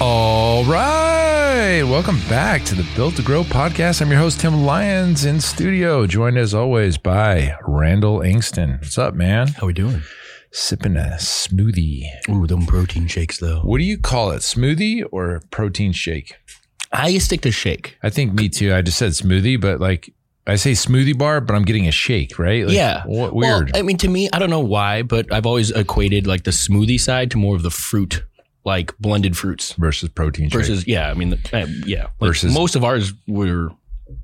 All 0.00 0.64
right. 0.64 1.84
Welcome 1.84 2.18
back 2.28 2.64
to 2.64 2.74
the 2.74 2.86
Built 2.96 3.14
to 3.16 3.22
Grow 3.22 3.44
podcast. 3.44 4.02
I'm 4.02 4.10
your 4.10 4.18
host, 4.18 4.40
Tim 4.40 4.64
Lyons, 4.64 5.24
in 5.24 5.40
studio, 5.40 6.04
joined 6.06 6.36
as 6.36 6.52
always 6.52 6.98
by 6.98 7.56
Randall 7.62 8.18
Ingston. 8.18 8.80
What's 8.80 8.98
up, 8.98 9.14
man? 9.14 9.48
How 9.48 9.62
are 9.62 9.66
we 9.68 9.72
doing? 9.72 10.02
Sipping 10.50 10.96
a 10.96 11.16
smoothie. 11.20 12.08
Ooh, 12.28 12.46
them 12.46 12.66
protein 12.66 13.06
shakes 13.06 13.38
though. 13.38 13.60
What 13.60 13.78
do 13.78 13.84
you 13.84 13.96
call 13.96 14.32
it? 14.32 14.38
Smoothie 14.38 15.04
or 15.12 15.42
protein 15.52 15.92
shake? 15.92 16.34
I 16.92 17.16
stick 17.18 17.42
to 17.42 17.52
shake. 17.52 17.96
I 18.02 18.10
think 18.10 18.34
me 18.34 18.48
too. 18.48 18.74
I 18.74 18.82
just 18.82 18.98
said 18.98 19.12
smoothie, 19.12 19.60
but 19.60 19.78
like 19.80 20.12
I 20.46 20.56
say 20.56 20.72
smoothie 20.72 21.16
bar, 21.16 21.40
but 21.40 21.54
I'm 21.54 21.64
getting 21.64 21.86
a 21.86 21.92
shake, 21.92 22.38
right? 22.38 22.66
Like, 22.66 22.74
yeah. 22.74 23.04
What, 23.06 23.32
weird. 23.32 23.70
Well, 23.72 23.80
I 23.80 23.82
mean, 23.82 23.96
to 23.98 24.08
me, 24.08 24.28
I 24.32 24.40
don't 24.40 24.50
know 24.50 24.60
why, 24.60 25.02
but 25.02 25.32
I've 25.32 25.46
always 25.46 25.70
equated 25.70 26.26
like 26.26 26.42
the 26.42 26.50
smoothie 26.50 27.00
side 27.00 27.30
to 27.30 27.38
more 27.38 27.54
of 27.54 27.62
the 27.62 27.70
fruit, 27.70 28.24
like 28.64 28.96
blended 28.98 29.36
fruits 29.36 29.72
versus 29.72 30.08
protein 30.08 30.48
versus, 30.50 30.86
yeah, 30.86 31.10
I 31.10 31.14
mean, 31.14 31.34
uh, 31.52 31.66
yeah. 31.86 32.04
Like 32.18 32.28
Versus- 32.30 32.54
most 32.54 32.76
of 32.76 32.84
ours 32.84 33.12
were, 33.28 33.70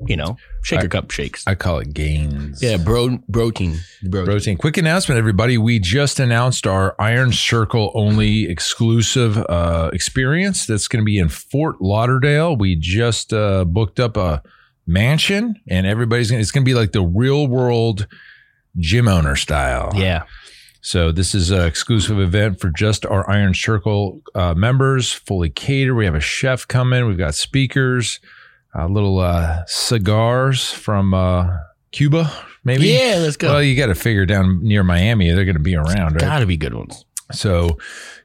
you 0.07 0.17
know, 0.17 0.37
shaker 0.63 0.85
I- 0.85 0.89
cup 0.89 1.11
shakes. 1.11 1.45
I 1.47 1.55
call 1.55 1.79
it 1.79 1.93
gains. 1.93 2.63
yeah, 2.63 2.77
bro, 2.79 3.19
protein. 3.31 3.79
Bro, 4.03 4.25
Protein. 4.25 4.57
Quick 4.57 4.77
announcement, 4.79 5.19
everybody. 5.19 5.59
We 5.59 5.79
just 5.79 6.19
announced 6.21 6.67
our 6.67 6.95
Iron 6.99 7.33
Circle 7.33 7.93
only 7.95 8.49
exclusive 8.49 9.37
uh, 9.37 9.91
experience 9.93 10.65
that's 10.67 10.89
going 10.89 11.03
to 11.03 11.05
be 11.07 11.19
in 11.19 11.29
Fort 11.29 11.81
Lauderdale. 11.83 12.57
We 12.57 12.77
just 12.77 13.33
uh, 13.35 13.65
booked 13.67 14.01
up 14.01 14.17
a 14.17 14.43
mansion, 14.87 15.61
and 15.69 15.87
everybody's 15.87 16.31
going 16.31 16.39
to, 16.39 16.43
it's 16.43 16.51
going 16.51 16.65
to 16.65 16.69
be 16.69 16.75
like 16.75 16.93
the 16.93 17.03
real 17.03 17.47
world 17.47 18.07
gym 18.79 19.07
owner 19.09 19.37
style. 19.37 19.93
Yeah. 19.95 20.23
So 20.83 21.13
this 21.13 21.35
is 21.35 21.51
an 21.51 21.67
exclusive 21.67 22.19
event 22.19 22.61
for 22.61 22.71
just 22.71 23.05
our 23.05 23.29
Iron 23.31 23.55
Circle 23.55 24.23
uh, 24.35 24.55
members, 24.55 25.13
fully 25.13 25.51
catered. 25.51 25.97
We 25.97 26.07
have 26.07 26.15
a 26.15 26.21
chef 26.21 26.67
coming. 26.67 27.07
We've 27.07 27.19
got 27.19 27.35
speakers, 27.35 28.19
uh, 28.75 28.87
little 28.87 29.19
uh, 29.19 29.65
cigars 29.67 30.73
from 30.73 31.13
uh, 31.13 31.57
Cuba, 31.93 32.33
maybe. 32.65 32.89
Yeah, 32.89 33.17
let's 33.21 33.37
go. 33.37 33.49
Well, 33.53 33.63
you 33.63 33.77
got 33.77 33.87
to 33.87 33.95
figure 33.95 34.25
down 34.25 34.63
near 34.63 34.83
Miami, 34.83 35.31
they're 35.33 35.45
going 35.45 35.55
to 35.55 35.61
be 35.61 35.75
around, 35.77 36.15
right? 36.15 36.21
Gotta 36.21 36.47
be 36.47 36.57
good 36.57 36.75
ones. 36.75 37.05
So 37.33 37.79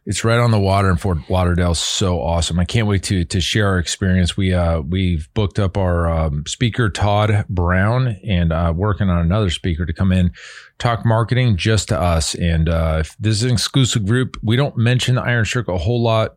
it's 0.05 0.23
right 0.23 0.39
on 0.39 0.51
the 0.51 0.59
water 0.59 0.89
in 0.89 0.97
Fort 0.97 1.17
Lauderdale. 1.29 1.75
So 1.75 2.21
awesome! 2.21 2.59
I 2.59 2.65
can't 2.65 2.87
wait 2.87 3.03
to 3.03 3.25
to 3.25 3.41
share 3.41 3.67
our 3.67 3.79
experience. 3.79 4.37
We 4.37 4.53
uh 4.53 4.81
we've 4.81 5.27
booked 5.33 5.59
up 5.59 5.77
our 5.77 6.07
um, 6.07 6.45
speaker 6.45 6.89
Todd 6.89 7.45
Brown 7.49 8.19
and 8.27 8.51
uh, 8.51 8.73
working 8.75 9.09
on 9.09 9.19
another 9.19 9.49
speaker 9.49 9.85
to 9.85 9.93
come 9.93 10.11
in 10.11 10.31
talk 10.77 11.05
marketing 11.05 11.57
just 11.57 11.87
to 11.89 11.99
us. 11.99 12.35
And 12.35 12.69
uh, 12.69 12.97
if 13.01 13.15
this 13.17 13.37
is 13.37 13.43
an 13.43 13.51
exclusive 13.51 14.05
group. 14.05 14.37
We 14.43 14.55
don't 14.55 14.77
mention 14.77 15.15
the 15.15 15.21
Iron 15.21 15.45
Circle 15.45 15.75
a 15.75 15.79
whole 15.79 16.01
lot 16.01 16.35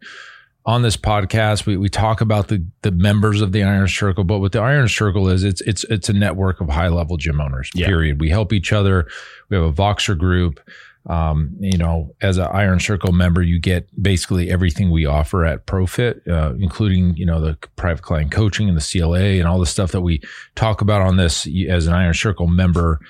on 0.69 0.83
this 0.83 0.99
podcast. 0.99 1.65
We, 1.65 1.79
we 1.79 1.89
talk 1.89 2.21
about 2.21 2.49
the 2.49 2.65
the 2.83 2.91
members 2.91 3.41
of 3.41 3.53
the 3.53 3.63
Iron 3.63 3.89
Circle, 3.89 4.25
but 4.25 4.39
what 4.39 4.53
the 4.53 4.61
Iron 4.61 4.89
Circle 4.89 5.29
is, 5.29 5.43
it's 5.43 5.61
it's 5.63 5.85
it's 5.85 6.09
a 6.09 6.13
network 6.13 6.61
of 6.61 6.69
high 6.69 6.89
level 6.89 7.17
gym 7.17 7.41
owners. 7.41 7.71
Yeah. 7.75 7.87
Period. 7.87 8.21
We 8.21 8.29
help 8.29 8.53
each 8.53 8.73
other. 8.73 9.09
We 9.49 9.57
have 9.57 9.65
a 9.65 9.73
Voxer 9.73 10.17
group. 10.17 10.61
Um, 11.09 11.57
you 11.59 11.79
know, 11.79 12.15
as 12.21 12.37
an 12.37 12.49
Iron 12.53 12.81
Circle 12.81 13.13
member, 13.13 13.43
you 13.43 13.59
get 13.59 13.89
basically 14.01 14.51
everything 14.51 14.91
we 14.91 15.07
offer 15.07 15.47
at 15.47 15.65
Profit, 15.65 16.23
uh, 16.29 16.53
including 16.61 17.17
you 17.17 17.25
know 17.25 17.41
the 17.41 17.57
private 17.77 18.03
client 18.03 18.31
coaching 18.31 18.69
and 18.69 18.77
the 18.77 18.87
CLA 19.01 19.39
and 19.39 19.49
all 19.49 19.59
the 19.59 19.67
stuff 19.67 19.93
that 19.93 20.03
we 20.03 20.21
talk 20.55 20.81
about 20.83 21.01
on 21.03 21.17
this. 21.17 21.49
As 21.69 21.87
an 21.87 21.95
Iron 21.95 22.13
Circle 22.15 22.47
member, 22.49 23.01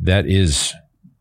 that 0.00 0.26
is 0.26 0.74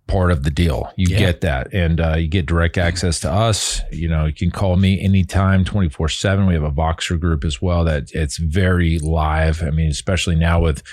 part 0.07 0.31
of 0.31 0.43
the 0.43 0.51
deal. 0.51 0.91
You 0.97 1.07
Yeah. 1.09 1.19
get 1.19 1.41
that, 1.41 1.73
and 1.73 1.99
uh, 2.01 2.15
you 2.15 2.27
get 2.27 2.45
direct 2.45 2.77
access 2.77 3.19
to 3.21 3.31
us. 3.31 3.81
You 3.91 4.07
know, 4.09 4.25
you 4.25 4.33
can 4.33 4.51
call 4.51 4.75
me 4.75 4.99
anytime, 5.01 5.63
twenty 5.63 5.87
four 5.89 6.09
seven. 6.09 6.45
We 6.45 6.53
have 6.55 6.63
a 6.63 6.71
Voxer 6.71 7.17
group 7.19 7.45
as 7.45 7.61
well 7.61 7.85
that 7.85 8.11
it's 8.13 8.37
very 8.37 8.99
live. 8.99 9.63
I 9.63 9.69
mean, 9.69 9.89
especially 9.89 10.35
now 10.35 10.59
with, 10.61 10.83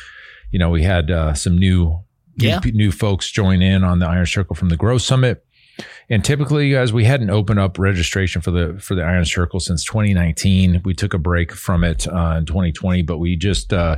you 0.52 0.58
know, 0.60 0.70
we 0.70 0.84
had 0.84 1.10
uh, 1.10 1.34
some 1.34 1.58
new 1.58 2.00
Yeah. 2.36 2.60
new, 2.64 2.72
new 2.72 2.92
folks 2.92 3.30
join 3.30 3.62
in 3.62 3.84
on 3.84 3.98
the 3.98 4.06
Iron 4.06 4.26
Circle 4.26 4.56
from 4.56 4.68
the 4.68 4.76
Grow 4.76 4.98
Summit. 4.98 5.44
And 6.08 6.24
typically, 6.24 6.70
guys, 6.70 6.92
we 6.92 7.04
hadn't 7.04 7.30
opened 7.30 7.58
up 7.58 7.78
registration 7.78 8.40
for 8.42 8.50
the 8.52 8.78
for 8.80 8.94
the 8.94 9.02
Iron 9.02 9.24
Circle 9.24 9.58
since 9.60 9.84
2019. 9.84 10.82
We 10.84 10.94
took 10.94 11.14
a 11.14 11.18
break 11.18 11.52
from 11.52 11.82
it 11.82 12.06
uh, 12.06 12.36
in 12.38 12.46
2020, 12.46 13.02
but 13.02 13.18
we 13.18 13.34
just 13.36 13.72
uh, 13.72 13.96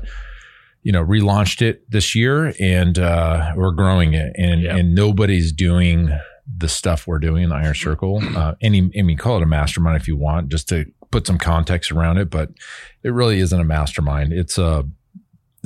you 0.83 0.93
know 0.93 1.05
relaunched 1.05 1.61
it 1.63 1.83
this 1.91 2.15
year, 2.15 2.55
and 2.61 2.99
uh, 2.99 3.53
we're 3.57 3.73
growing 3.73 4.15
it. 4.15 4.33
And 4.39 4.63
Yeah. 4.63 4.77
and 4.77 4.95
nobody's 4.95 5.53
doing 5.53 6.11
the 6.57 6.69
stuff 6.69 7.07
we're 7.07 7.19
doing 7.19 7.43
in 7.43 7.49
the 7.51 7.57
Iron 7.57 7.75
Circle. 7.75 8.21
Uh, 8.37 8.55
any, 8.63 8.91
I 8.99 9.03
mean, 9.03 9.19
call 9.19 9.37
it 9.37 9.43
a 9.43 9.47
mastermind 9.47 10.01
if 10.01 10.07
you 10.09 10.17
want, 10.17 10.49
just 10.49 10.69
to 10.71 10.87
put 11.11 11.27
some 11.27 11.37
context 11.39 11.91
around 11.91 12.19
it. 12.19 12.31
But 12.31 12.51
it 13.03 13.11
really 13.11 13.41
isn't 13.41 13.61
a 13.61 13.65
mastermind. 13.65 14.33
It's 14.33 14.57
a 14.57 14.87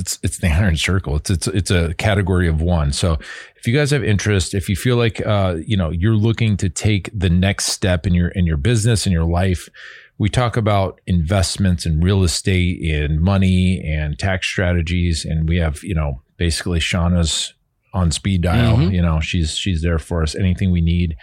it's 0.01 0.19
it's 0.23 0.39
the 0.39 0.49
iron 0.49 0.77
circle. 0.77 1.15
It's 1.17 1.31
it's 1.31 1.47
it's 1.47 1.71
a 1.71 1.95
category 1.95 2.49
of 2.49 2.61
one. 2.61 2.93
So 2.93 3.19
if 3.57 3.67
you 3.67 3.75
guys 3.77 3.91
have 3.93 4.03
interest 4.03 4.55
if 4.55 4.69
you 4.69 4.75
feel 4.77 4.97
like 4.97 5.25
uh 5.25 5.57
you 5.65 5.77
know 5.77 5.91
you're 5.91 6.17
looking 6.17 6.57
to 6.57 6.69
take 6.69 7.11
the 7.17 7.31
next 7.31 7.67
step 7.67 8.07
in 8.07 8.15
your 8.15 8.29
in 8.29 8.47
your 8.47 8.57
business 8.57 9.07
in 9.07 9.13
your 9.13 9.25
life 9.25 9.69
we 10.19 10.29
talk 10.29 10.57
about 10.57 11.01
investments 11.07 11.87
in 11.87 12.01
real 12.01 12.23
estate 12.25 12.79
in 12.83 13.23
money 13.23 13.81
and 13.87 14.19
tax 14.19 14.47
strategies. 14.47 15.25
And 15.25 15.49
we 15.49 15.57
have 15.59 15.83
you 15.83 15.95
know 15.95 16.21
basically 16.37 16.79
shauna's 16.81 17.55
on 17.95 18.11
speed 18.11 18.43
dial. 18.43 18.77
Mhm. 18.77 18.93
you 18.93 19.03
know 19.03 19.21
she's 19.21 19.57
she's 19.57 19.83
there 19.83 19.99
for 19.99 20.23
us. 20.23 20.35
Anything 20.35 20.71
we 20.73 20.81
need 20.81 21.17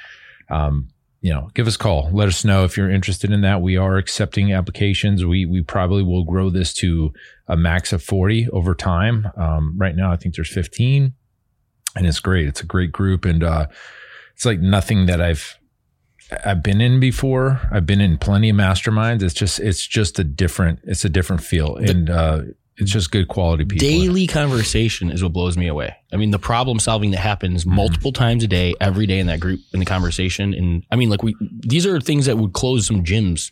um 0.49 0.87
you 1.21 1.33
know, 1.33 1.49
give 1.53 1.67
us 1.67 1.75
a 1.75 1.79
call. 1.79 2.09
Let 2.11 2.27
us 2.27 2.45
know 2.45 2.63
if 2.63 2.77
you're 2.77 2.91
interested 2.91 3.31
in 3.31 3.41
that. 3.41 3.61
We 3.61 3.75
are 3.75 3.97
accepting 3.97 4.53
applications. 4.53 5.25
We 5.25 5.45
we 5.45 5.61
probably 5.61 6.03
will 6.03 6.23
grow 6.23 6.49
this 6.49 6.73
to 6.75 7.11
a 7.47 7.57
max 7.57 7.91
of 7.91 8.03
40 8.03 8.49
over 8.49 8.75
time. 8.75 9.27
Um, 9.35 9.73
right 9.77 9.95
now, 9.95 10.11
I 10.11 10.15
think 10.15 10.35
there's 10.35 10.53
15, 10.53 11.13
and 11.95 12.07
it's 12.07 12.19
great. 12.19 12.47
It's 12.47 12.61
a 12.61 12.65
great 12.65 12.91
group, 12.91 13.25
and 13.25 13.43
uh, 13.43 13.67
it's 14.35 14.45
like 14.45 14.59
nothing 14.59 15.07
that 15.07 15.19
I've 15.19 15.57
I've 16.45 16.61
been 16.61 16.81
in 16.81 16.99
before. 16.99 17.61
I've 17.71 17.85
been 17.85 18.01
in 18.01 18.17
plenty 18.17 18.49
of 18.49 18.55
masterminds. 18.55 19.23
It's 19.23 19.33
just 19.33 19.59
it's 19.59 19.85
just 19.87 20.19
a 20.19 20.23
different 20.23 20.79
it's 20.83 21.03
a 21.03 21.09
different 21.09 21.41
feel, 21.41 21.77
and 21.77 22.09
uh, 22.09 22.41
it's 22.77 22.91
just 22.91 23.11
good 23.11 23.27
quality 23.27 23.65
people. 23.65 23.87
Daily 23.87 24.27
conversation 24.27 25.11
is 25.11 25.23
what 25.23 25.33
blows 25.33 25.57
me 25.57 25.67
away. 25.67 25.95
I 26.13 26.17
mean, 26.17 26.31
the 26.31 26.39
problem 26.39 26.79
solving 26.79 27.11
that 27.11 27.19
happens 27.19 27.65
Mm-hmm. 27.65 27.75
multiple 27.75 28.11
times 28.11 28.43
a 28.43 28.47
day, 28.47 28.73
every 28.79 29.05
day 29.07 29.19
in 29.19 29.27
that 29.27 29.39
group, 29.39 29.59
in 29.73 29.79
the 29.79 29.85
conversation. 29.85 30.53
And 30.53 30.85
I 30.91 30.95
mean, 30.95 31.09
like 31.09 31.23
we, 31.23 31.35
these 31.61 31.85
are 31.85 31.99
things 31.99 32.25
that 32.27 32.37
would 32.37 32.53
close 32.53 32.85
some 32.87 33.03
gyms. 33.03 33.51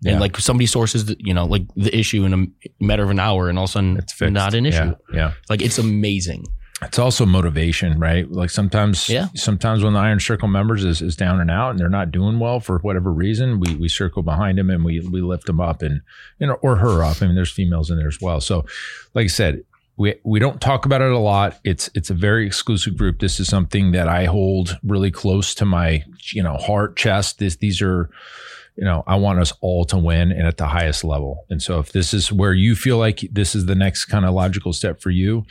Yeah. 0.00 0.12
And 0.12 0.20
like 0.20 0.36
somebody 0.38 0.66
sources, 0.66 1.04
the, 1.06 1.16
you 1.20 1.32
know, 1.34 1.44
like 1.46 1.62
the 1.76 1.96
issue 1.96 2.24
in 2.24 2.32
a 2.34 2.46
matter 2.84 3.04
of 3.04 3.10
an 3.10 3.20
hour, 3.20 3.48
and 3.48 3.56
all 3.58 3.64
of 3.64 3.70
a 3.70 3.72
sudden 3.72 3.96
It's 3.98 4.12
fixed. 4.12 4.32
not 4.32 4.52
an 4.54 4.66
issue. 4.66 4.78
Yeah, 4.78 4.94
yeah. 5.14 5.32
Like 5.48 5.62
it's 5.62 5.78
amazing. 5.78 6.44
It's 6.82 6.98
also 6.98 7.24
motivation, 7.24 7.98
right? 7.98 8.30
Like 8.30 8.50
sometimes, 8.50 9.08
Yeah. 9.08 9.28
sometimes 9.34 9.82
when 9.84 9.92
the 9.92 9.98
Iron 10.00 10.20
Circle 10.20 10.48
members 10.48 10.84
is, 10.84 11.00
is 11.00 11.16
down 11.16 11.40
and 11.40 11.50
out 11.50 11.70
and 11.70 11.78
they're 11.78 11.88
not 11.88 12.10
doing 12.10 12.38
well 12.38 12.60
for 12.60 12.78
whatever 12.78 13.12
reason, 13.12 13.60
we 13.60 13.74
we 13.76 13.88
circle 13.88 14.22
behind 14.22 14.58
them 14.58 14.68
and 14.70 14.84
we 14.84 15.00
we 15.00 15.20
lift 15.20 15.46
them 15.46 15.60
up 15.60 15.82
and 15.82 16.00
you 16.38 16.46
know 16.46 16.54
or 16.62 16.76
her 16.76 17.02
up. 17.02 17.22
I 17.22 17.26
mean, 17.26 17.34
there's 17.34 17.52
females 17.52 17.90
in 17.90 17.96
there 17.96 18.08
as 18.08 18.20
well. 18.20 18.40
So, 18.40 18.64
like 19.14 19.24
I 19.24 19.28
said, 19.28 19.64
we 19.96 20.14
we 20.24 20.38
don't 20.40 20.60
talk 20.60 20.84
about 20.86 21.00
it 21.02 21.12
a 21.12 21.18
lot. 21.18 21.58
It's 21.64 21.88
it's 21.94 22.10
a 22.10 22.14
very 22.14 22.46
exclusive 22.46 22.96
group. 22.96 23.20
This 23.20 23.38
is 23.38 23.48
something 23.48 23.92
that 23.92 24.08
I 24.08 24.24
hold 24.24 24.78
really 24.82 25.10
close 25.10 25.54
to 25.56 25.64
my 25.64 26.02
you 26.32 26.42
know 26.42 26.56
heart, 26.56 26.96
chest. 26.96 27.38
This 27.38 27.56
these 27.56 27.80
are 27.82 28.10
you 28.74 28.84
know, 28.84 29.04
I 29.06 29.16
want 29.16 29.38
us 29.38 29.52
all 29.60 29.84
to 29.84 29.98
win 29.98 30.32
and 30.32 30.46
at 30.46 30.56
the 30.56 30.66
highest 30.66 31.04
level. 31.04 31.44
And 31.50 31.60
so 31.62 31.78
if 31.78 31.92
this 31.92 32.14
is 32.14 32.32
where 32.32 32.54
you 32.54 32.74
feel 32.74 32.96
like 32.96 33.20
this 33.30 33.54
is 33.54 33.66
the 33.66 33.74
next 33.74 34.06
kind 34.06 34.24
of 34.24 34.32
logical 34.32 34.72
step 34.72 35.02
for 35.02 35.10
you, 35.10 35.44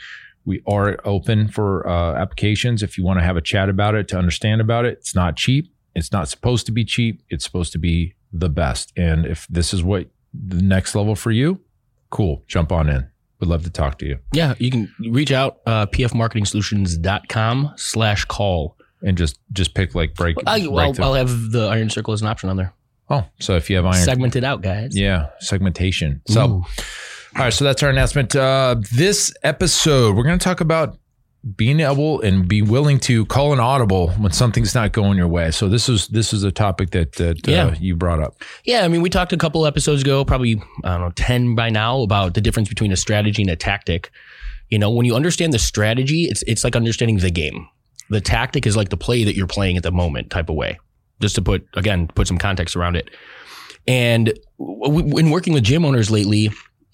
we 0.44 0.62
are 0.66 0.98
open 1.04 1.48
for 1.48 1.86
uh, 1.88 2.14
applications. 2.14 2.82
If 2.82 2.98
you 2.98 3.04
want 3.04 3.18
to 3.20 3.24
have 3.24 3.36
a 3.36 3.40
chat 3.40 3.68
about 3.68 3.94
it, 3.94 4.08
to 4.08 4.18
understand 4.18 4.60
about 4.60 4.84
it, 4.84 4.98
it's 4.98 5.14
not 5.14 5.36
cheap. 5.36 5.72
It's 5.94 6.10
not 6.12 6.28
supposed 6.28 6.66
to 6.66 6.72
be 6.72 6.84
cheap. 6.84 7.22
It's 7.28 7.44
supposed 7.44 7.72
to 7.72 7.78
be 7.78 8.14
the 8.32 8.48
best. 8.48 8.92
And 8.96 9.26
if 9.26 9.46
this 9.48 9.72
is 9.74 9.82
what 9.84 10.08
the 10.32 10.62
next 10.62 10.94
level 10.94 11.14
for 11.14 11.30
you, 11.30 11.60
cool. 12.10 12.42
Jump 12.48 12.72
on 12.72 12.88
in. 12.88 13.06
Would 13.40 13.48
love 13.48 13.64
to 13.64 13.70
talk 13.70 13.98
to 13.98 14.06
you 14.06 14.18
Yeah, 14.32 14.54
you 14.58 14.70
can 14.70 14.92
reach 15.10 15.32
out 15.32 15.58
uh, 15.66 15.86
pfmarketingsolutions.com 15.86 17.72
slash 17.76 18.24
call. 18.26 18.76
and 19.02 19.18
just 19.18 19.38
just 19.52 19.74
pick 19.74 19.94
like 19.94 20.14
break. 20.14 20.36
I, 20.46 20.60
break 20.60 20.70
I'll, 20.78 20.92
the- 20.92 21.02
I'll 21.02 21.14
have 21.14 21.50
the 21.50 21.66
Iron 21.66 21.90
Circle 21.90 22.14
as 22.14 22.22
an 22.22 22.28
option 22.28 22.48
on 22.50 22.56
there. 22.56 22.72
oh, 23.10 23.24
so 23.40 23.56
if 23.56 23.68
you 23.68 23.76
have 23.76 23.84
iron, 23.84 23.96
segmented 24.04 24.44
out, 24.44 24.62
guys. 24.62 24.96
yeah, 24.96 25.30
segmentation. 25.40 26.22
So. 26.28 26.46
Ooh. 26.48 26.64
All 27.34 27.42
right, 27.44 27.52
so 27.52 27.64
that's 27.64 27.82
our 27.82 27.88
announcement. 27.90 28.36
Uh, 28.36 28.76
this 28.94 29.32
episode, 29.42 30.14
we're 30.16 30.22
going 30.22 30.38
to 30.38 30.44
talk 30.44 30.60
about 30.60 30.98
being 31.56 31.80
able 31.80 32.20
and 32.20 32.46
be 32.46 32.60
willing 32.62 33.00
to 33.00 33.24
call 33.26 33.52
an 33.52 33.58
audible 33.58 34.10
when 34.12 34.30
something's 34.32 34.74
not 34.74 34.92
going 34.92 35.16
your 35.16 35.26
way. 35.26 35.50
So 35.50 35.68
this 35.68 35.88
is 35.88 36.06
this 36.08 36.32
is 36.32 36.44
a 36.44 36.52
topic 36.52 36.90
that 36.90 37.12
that 37.12 37.48
uh, 37.48 37.50
Yeah. 37.50 37.74
you 37.80 37.96
brought 37.96 38.20
up. 38.22 38.36
Yeah, 38.64 38.84
I 38.84 38.88
mean, 38.88 39.00
we 39.00 39.08
talked 39.10 39.32
a 39.32 39.36
couple 39.38 39.66
episodes 39.66 40.02
ago, 40.02 40.24
probably 40.24 40.62
I 40.84 40.90
don't 40.92 41.00
know, 41.00 41.10
ten 41.16 41.54
by 41.54 41.70
now, 41.70 42.02
about 42.02 42.34
the 42.34 42.40
difference 42.42 42.68
between 42.68 42.92
a 42.92 42.96
strategy 42.96 43.42
and 43.42 43.50
a 43.50 43.56
tactic. 43.56 44.10
You 44.68 44.78
know, 44.78 44.90
when 44.90 45.04
you 45.06 45.16
understand 45.16 45.52
the 45.54 45.58
strategy, 45.58 46.24
it's 46.24 46.42
it's 46.46 46.64
like 46.64 46.76
understanding 46.76 47.16
the 47.16 47.30
game. 47.30 47.66
The 48.10 48.20
tactic 48.20 48.66
is 48.66 48.76
like 48.76 48.90
the 48.90 48.96
play 48.98 49.24
that 49.24 49.34
you're 49.34 49.46
playing 49.48 49.76
at 49.78 49.82
the 49.82 49.90
moment, 49.92 50.30
type 50.30 50.48
of 50.50 50.54
way. 50.54 50.78
Just 51.20 51.34
to 51.36 51.42
put 51.42 51.66
again, 51.74 52.08
put 52.08 52.28
some 52.28 52.38
context 52.38 52.76
around 52.76 52.94
it. 52.94 53.08
And 53.88 54.32
w- 54.60 55.16
in 55.18 55.30
working 55.30 55.54
with 55.54 55.64
gym 55.64 55.84
owners 55.84 56.08
lately, 56.10 56.50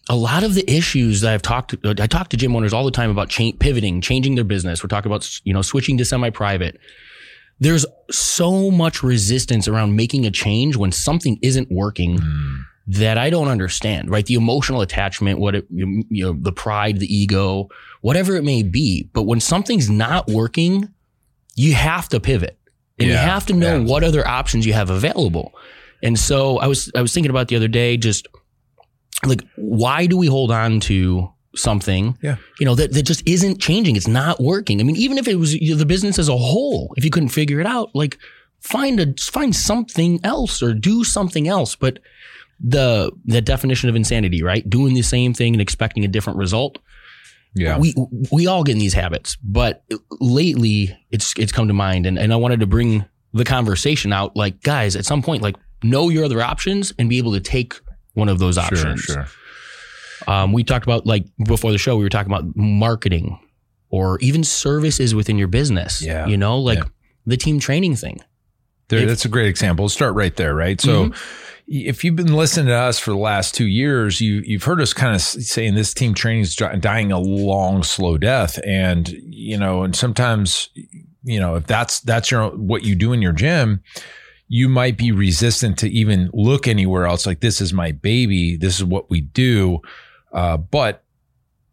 a 0.08 0.16
lot 0.16 0.42
of 0.42 0.54
the 0.54 0.68
issues 0.70 1.20
that 1.20 1.34
I've 1.34 1.42
talked 1.42 1.82
to, 1.82 1.94
I 2.02 2.06
talk 2.06 2.28
to 2.30 2.36
gym 2.36 2.56
owners 2.56 2.72
all 2.72 2.84
the 2.84 2.90
time 2.90 3.10
about 3.10 3.28
cha- 3.28 3.52
pivoting, 3.58 4.00
changing 4.00 4.34
their 4.34 4.44
business. 4.44 4.82
We're 4.82 4.88
talking 4.88 5.10
about, 5.10 5.40
you 5.44 5.52
know, 5.52 5.62
switching 5.62 5.98
to 5.98 6.04
semi-private. 6.04 6.80
There's 7.60 7.84
so 8.10 8.70
much 8.70 9.02
resistance 9.02 9.68
around 9.68 9.96
making 9.96 10.24
a 10.24 10.30
change 10.30 10.76
when 10.76 10.92
something 10.92 11.38
isn't 11.42 11.70
working 11.70 12.18
hmm. 12.18 12.56
that 12.86 13.18
I 13.18 13.30
don't 13.30 13.48
understand, 13.48 14.10
right? 14.10 14.24
The 14.24 14.34
emotional 14.34 14.80
attachment, 14.80 15.40
what 15.40 15.56
it, 15.56 15.66
you 15.70 16.04
know, 16.10 16.32
the 16.32 16.52
pride, 16.52 17.00
the 17.00 17.12
ego, 17.12 17.68
whatever 18.00 18.36
it 18.36 18.44
may 18.44 18.62
be. 18.62 19.10
But 19.12 19.22
when 19.24 19.40
something's 19.40 19.90
not 19.90 20.28
working, 20.28 20.88
you 21.54 21.74
have 21.74 22.08
to 22.10 22.20
pivot 22.20 22.58
and 22.98 23.08
you 23.08 23.16
have 23.16 23.46
to 23.46 23.52
know 23.52 23.78
yeah. 23.78 23.84
what 23.84 24.04
other 24.04 24.26
options 24.26 24.64
you 24.64 24.72
have 24.72 24.90
available. 24.90 25.52
And 26.02 26.18
so 26.18 26.58
I 26.58 26.66
was, 26.66 26.90
I 26.96 27.02
was 27.02 27.12
thinking 27.12 27.30
about 27.30 27.48
the 27.48 27.56
other 27.56 27.68
day, 27.68 27.96
just 27.96 28.28
like, 29.26 29.42
why 29.56 30.06
do 30.06 30.16
we 30.16 30.26
hold 30.26 30.50
on 30.50 30.80
to 30.80 31.28
something, 31.56 32.16
Yeah. 32.22 32.36
you 32.60 32.66
know, 32.66 32.74
that, 32.76 32.92
that 32.92 33.02
just 33.02 33.26
isn't 33.28 33.60
changing? 33.60 33.96
It's 33.96 34.06
not 34.06 34.40
working. 34.40 34.80
I 34.80 34.84
mean, 34.84 34.96
even 34.96 35.18
if 35.18 35.26
it 35.26 35.36
was 35.36 35.52
the 35.52 35.84
business 35.86 36.18
as 36.18 36.28
a 36.28 36.36
whole, 36.36 36.94
if 36.96 37.04
you 37.04 37.10
couldn't 37.10 37.30
figure 37.30 37.60
it 37.60 37.66
out, 37.66 37.90
like 37.94 38.18
find 38.60 39.00
a, 39.00 39.14
find 39.20 39.54
something 39.56 40.20
else 40.24 40.62
or 40.62 40.72
do 40.74 41.02
something 41.04 41.48
else. 41.48 41.74
But 41.74 41.98
the, 42.60 43.10
the 43.24 43.40
definition 43.40 43.88
of 43.88 43.96
insanity, 43.96 44.42
right? 44.42 44.68
Doing 44.68 44.94
the 44.94 45.02
same 45.02 45.34
thing 45.34 45.54
and 45.54 45.60
expecting 45.60 46.04
a 46.04 46.08
different 46.08 46.38
result. 46.38 46.78
Yeah. 47.54 47.78
We, 47.78 47.94
we 48.30 48.46
all 48.46 48.62
get 48.62 48.72
in 48.72 48.78
these 48.78 48.94
habits, 48.94 49.36
but 49.42 49.82
lately 50.20 50.96
it's, 51.10 51.32
it's 51.38 51.50
come 51.50 51.66
to 51.68 51.74
mind 51.74 52.06
and, 52.06 52.18
and 52.18 52.32
I 52.32 52.36
wanted 52.36 52.60
to 52.60 52.66
bring 52.66 53.04
the 53.32 53.44
conversation 53.44 54.12
out. 54.12 54.36
Like 54.36 54.62
guys, 54.62 54.94
at 54.96 55.04
some 55.06 55.22
point, 55.22 55.42
like 55.42 55.56
know 55.82 56.08
your 56.08 56.24
other 56.24 56.40
options 56.42 56.92
and 56.98 57.08
be 57.08 57.18
able 57.18 57.32
to 57.32 57.40
take 57.40 57.74
one 58.18 58.28
of 58.28 58.38
those 58.38 58.58
options. 58.58 59.00
sure. 59.00 59.26
Um, 60.26 60.52
we 60.52 60.64
talked 60.64 60.84
about 60.84 61.06
like 61.06 61.24
before 61.46 61.70
the 61.72 61.78
show, 61.78 61.96
we 61.96 62.02
were 62.02 62.08
talking 62.10 62.32
about 62.32 62.44
marketing 62.56 63.38
or 63.88 64.18
even 64.20 64.44
services 64.44 65.14
within 65.14 65.38
your 65.38 65.48
business. 65.48 66.02
Yeah. 66.02 66.26
You 66.26 66.36
know, 66.36 66.58
like 66.58 66.78
Yeah. 66.78 66.84
the 67.26 67.36
team 67.36 67.60
training 67.60 67.96
thing. 67.96 68.20
There, 68.88 69.00
If- 69.00 69.08
that's 69.08 69.24
a 69.24 69.28
great 69.28 69.46
example. 69.46 69.84
Let's 69.84 69.94
start 69.94 70.14
right 70.14 70.34
there, 70.36 70.54
right? 70.54 70.80
So, 70.80 71.04
Mm-hmm. 71.06 71.14
if 71.68 72.02
you've 72.02 72.16
been 72.16 72.34
listening 72.34 72.66
to 72.66 72.74
us 72.74 72.98
for 72.98 73.10
the 73.12 73.16
last 73.18 73.54
two 73.54 73.66
years, 73.66 74.20
you 74.20 74.42
you've 74.44 74.64
heard 74.64 74.80
us 74.80 74.92
kind 74.92 75.14
of 75.14 75.20
saying 75.20 75.74
this 75.74 75.94
team 75.94 76.14
training 76.14 76.42
is 76.42 76.56
dying 76.56 77.12
a 77.12 77.18
long, 77.18 77.82
slow 77.82 78.18
death, 78.18 78.58
and 78.66 79.08
you 79.30 79.56
know, 79.58 79.82
and 79.82 79.94
sometimes, 79.94 80.70
you 81.22 81.38
know, 81.38 81.54
if 81.56 81.66
that's 81.66 82.00
that's 82.00 82.30
your 82.30 82.48
what 82.56 82.82
you 82.84 82.94
do 82.94 83.12
in 83.12 83.20
your 83.22 83.32
gym, 83.34 83.82
you 84.48 84.68
might 84.68 84.96
be 84.96 85.12
resistant 85.12 85.78
to 85.78 85.88
even 85.90 86.30
look 86.32 86.66
anywhere 86.66 87.06
else. 87.06 87.26
Like 87.26 87.40
this 87.40 87.60
is 87.60 87.72
my 87.72 87.92
baby, 87.92 88.56
this 88.56 88.76
is 88.76 88.84
what 88.84 89.10
we 89.10 89.20
do, 89.20 89.80
uh, 90.32 90.56
but 90.56 91.04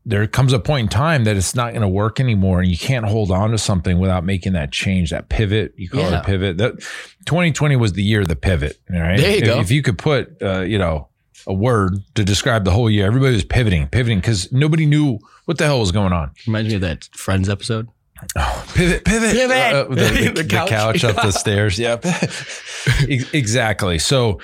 there 0.05 0.27
comes 0.27 0.53
a 0.53 0.59
point 0.59 0.83
in 0.85 0.89
time 0.89 1.23
that 1.23 1.35
it's 1.35 1.55
not 1.55 1.71
going 1.71 1.81
to 1.81 1.87
work 1.87 2.19
anymore 2.19 2.59
and 2.59 2.69
you 2.69 2.77
can't 2.77 3.05
hold 3.05 3.31
on 3.31 3.49
to 3.51 3.57
something 3.57 3.97
without 3.97 4.23
making 4.23 4.53
that 4.53 4.71
change 4.71 5.09
that 5.09 5.29
pivot 5.29 5.73
you 5.77 5.89
call 5.89 6.01
it 6.01 6.13
a 6.13 6.21
pivot 6.21 6.57
that 6.57 6.79
2020 7.25 7.75
was 7.75 7.93
the 7.93 8.03
year 8.03 8.21
of 8.21 8.27
the 8.27 8.35
pivot 8.35 8.77
all 8.93 8.99
right 8.99 9.17
There 9.19 9.31
you 9.31 9.37
if, 9.37 9.45
go. 9.45 9.59
if 9.59 9.71
you 9.71 9.81
could 9.81 9.97
put 9.97 10.39
uh, 10.43 10.59
you 10.61 10.77
know 10.77 11.09
a 11.47 11.53
word 11.53 11.95
to 12.13 12.23
describe 12.23 12.65
the 12.65 12.71
whole 12.71 12.87
year 12.87 13.07
everybody 13.07 13.33
was 13.33 13.43
pivoting 13.43 13.87
pivoting 13.87 14.19
because 14.19 14.51
nobody 14.51 14.85
knew 14.85 15.17
what 15.45 15.57
the 15.57 15.65
hell 15.65 15.79
was 15.79 15.91
going 15.91 16.13
on 16.13 16.29
Reminds 16.45 16.69
me 16.69 16.75
of 16.75 16.81
that 16.81 17.05
Friends 17.13 17.49
episode. 17.49 17.87
Pivot 18.73 19.03
pivot. 19.05 19.31
Pivot. 19.31 19.73
Uh, 19.73 19.83
the, 19.85 19.95
the- 19.95 20.31
The 20.35 20.43
the 20.43 20.49
couch. 20.49 20.69
couch. 20.69 21.03
up 21.03 21.15
the 21.15 21.31
stairs. 21.43 21.77
Yep 21.79 22.05
exactly. 23.33 23.99
So 23.99 24.39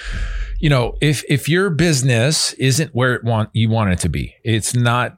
you 0.59 0.69
know 0.69 0.95
if 1.01 1.23
if 1.29 1.47
your 1.49 1.69
business 1.69 2.53
isn't 2.53 2.93
where 2.93 3.13
it 3.15 3.23
want 3.23 3.49
you 3.53 3.69
want 3.69 3.91
it 3.91 3.99
to 3.99 4.09
be 4.09 4.35
it's 4.43 4.73
not 4.75 5.17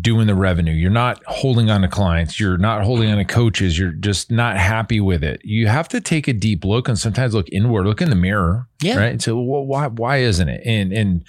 doing 0.00 0.26
the 0.26 0.34
revenue. 0.34 0.72
You're 0.72 0.90
not 0.90 1.22
holding 1.26 1.70
on 1.70 1.82
to 1.82 1.88
clients. 1.88 2.40
You're 2.40 2.58
not 2.58 2.82
holding 2.82 3.08
on 3.10 3.18
to 3.18 3.24
coaches. 3.24 3.78
You're 3.78 3.92
just 3.92 4.32
not 4.32 4.56
happy 4.56 4.98
with 4.98 5.22
it. 5.22 5.40
You 5.44 5.68
have 5.68 5.86
to 5.90 6.00
take 6.00 6.26
a 6.26 6.32
deep 6.32 6.64
look 6.64 6.88
and 6.88 6.98
sometimes 6.98 7.34
look 7.34 7.48
inward 7.52 7.86
look 7.86 8.02
in 8.02 8.10
the 8.10 8.16
mirror 8.16 8.66
Yeah. 8.82 8.96
right? 8.98 9.22
So 9.22 9.40
well, 9.40 9.64
why 9.64 9.86
why 9.86 10.16
isn't 10.18 10.48
it? 10.48 10.60
And 10.66 10.92
and 10.92 11.24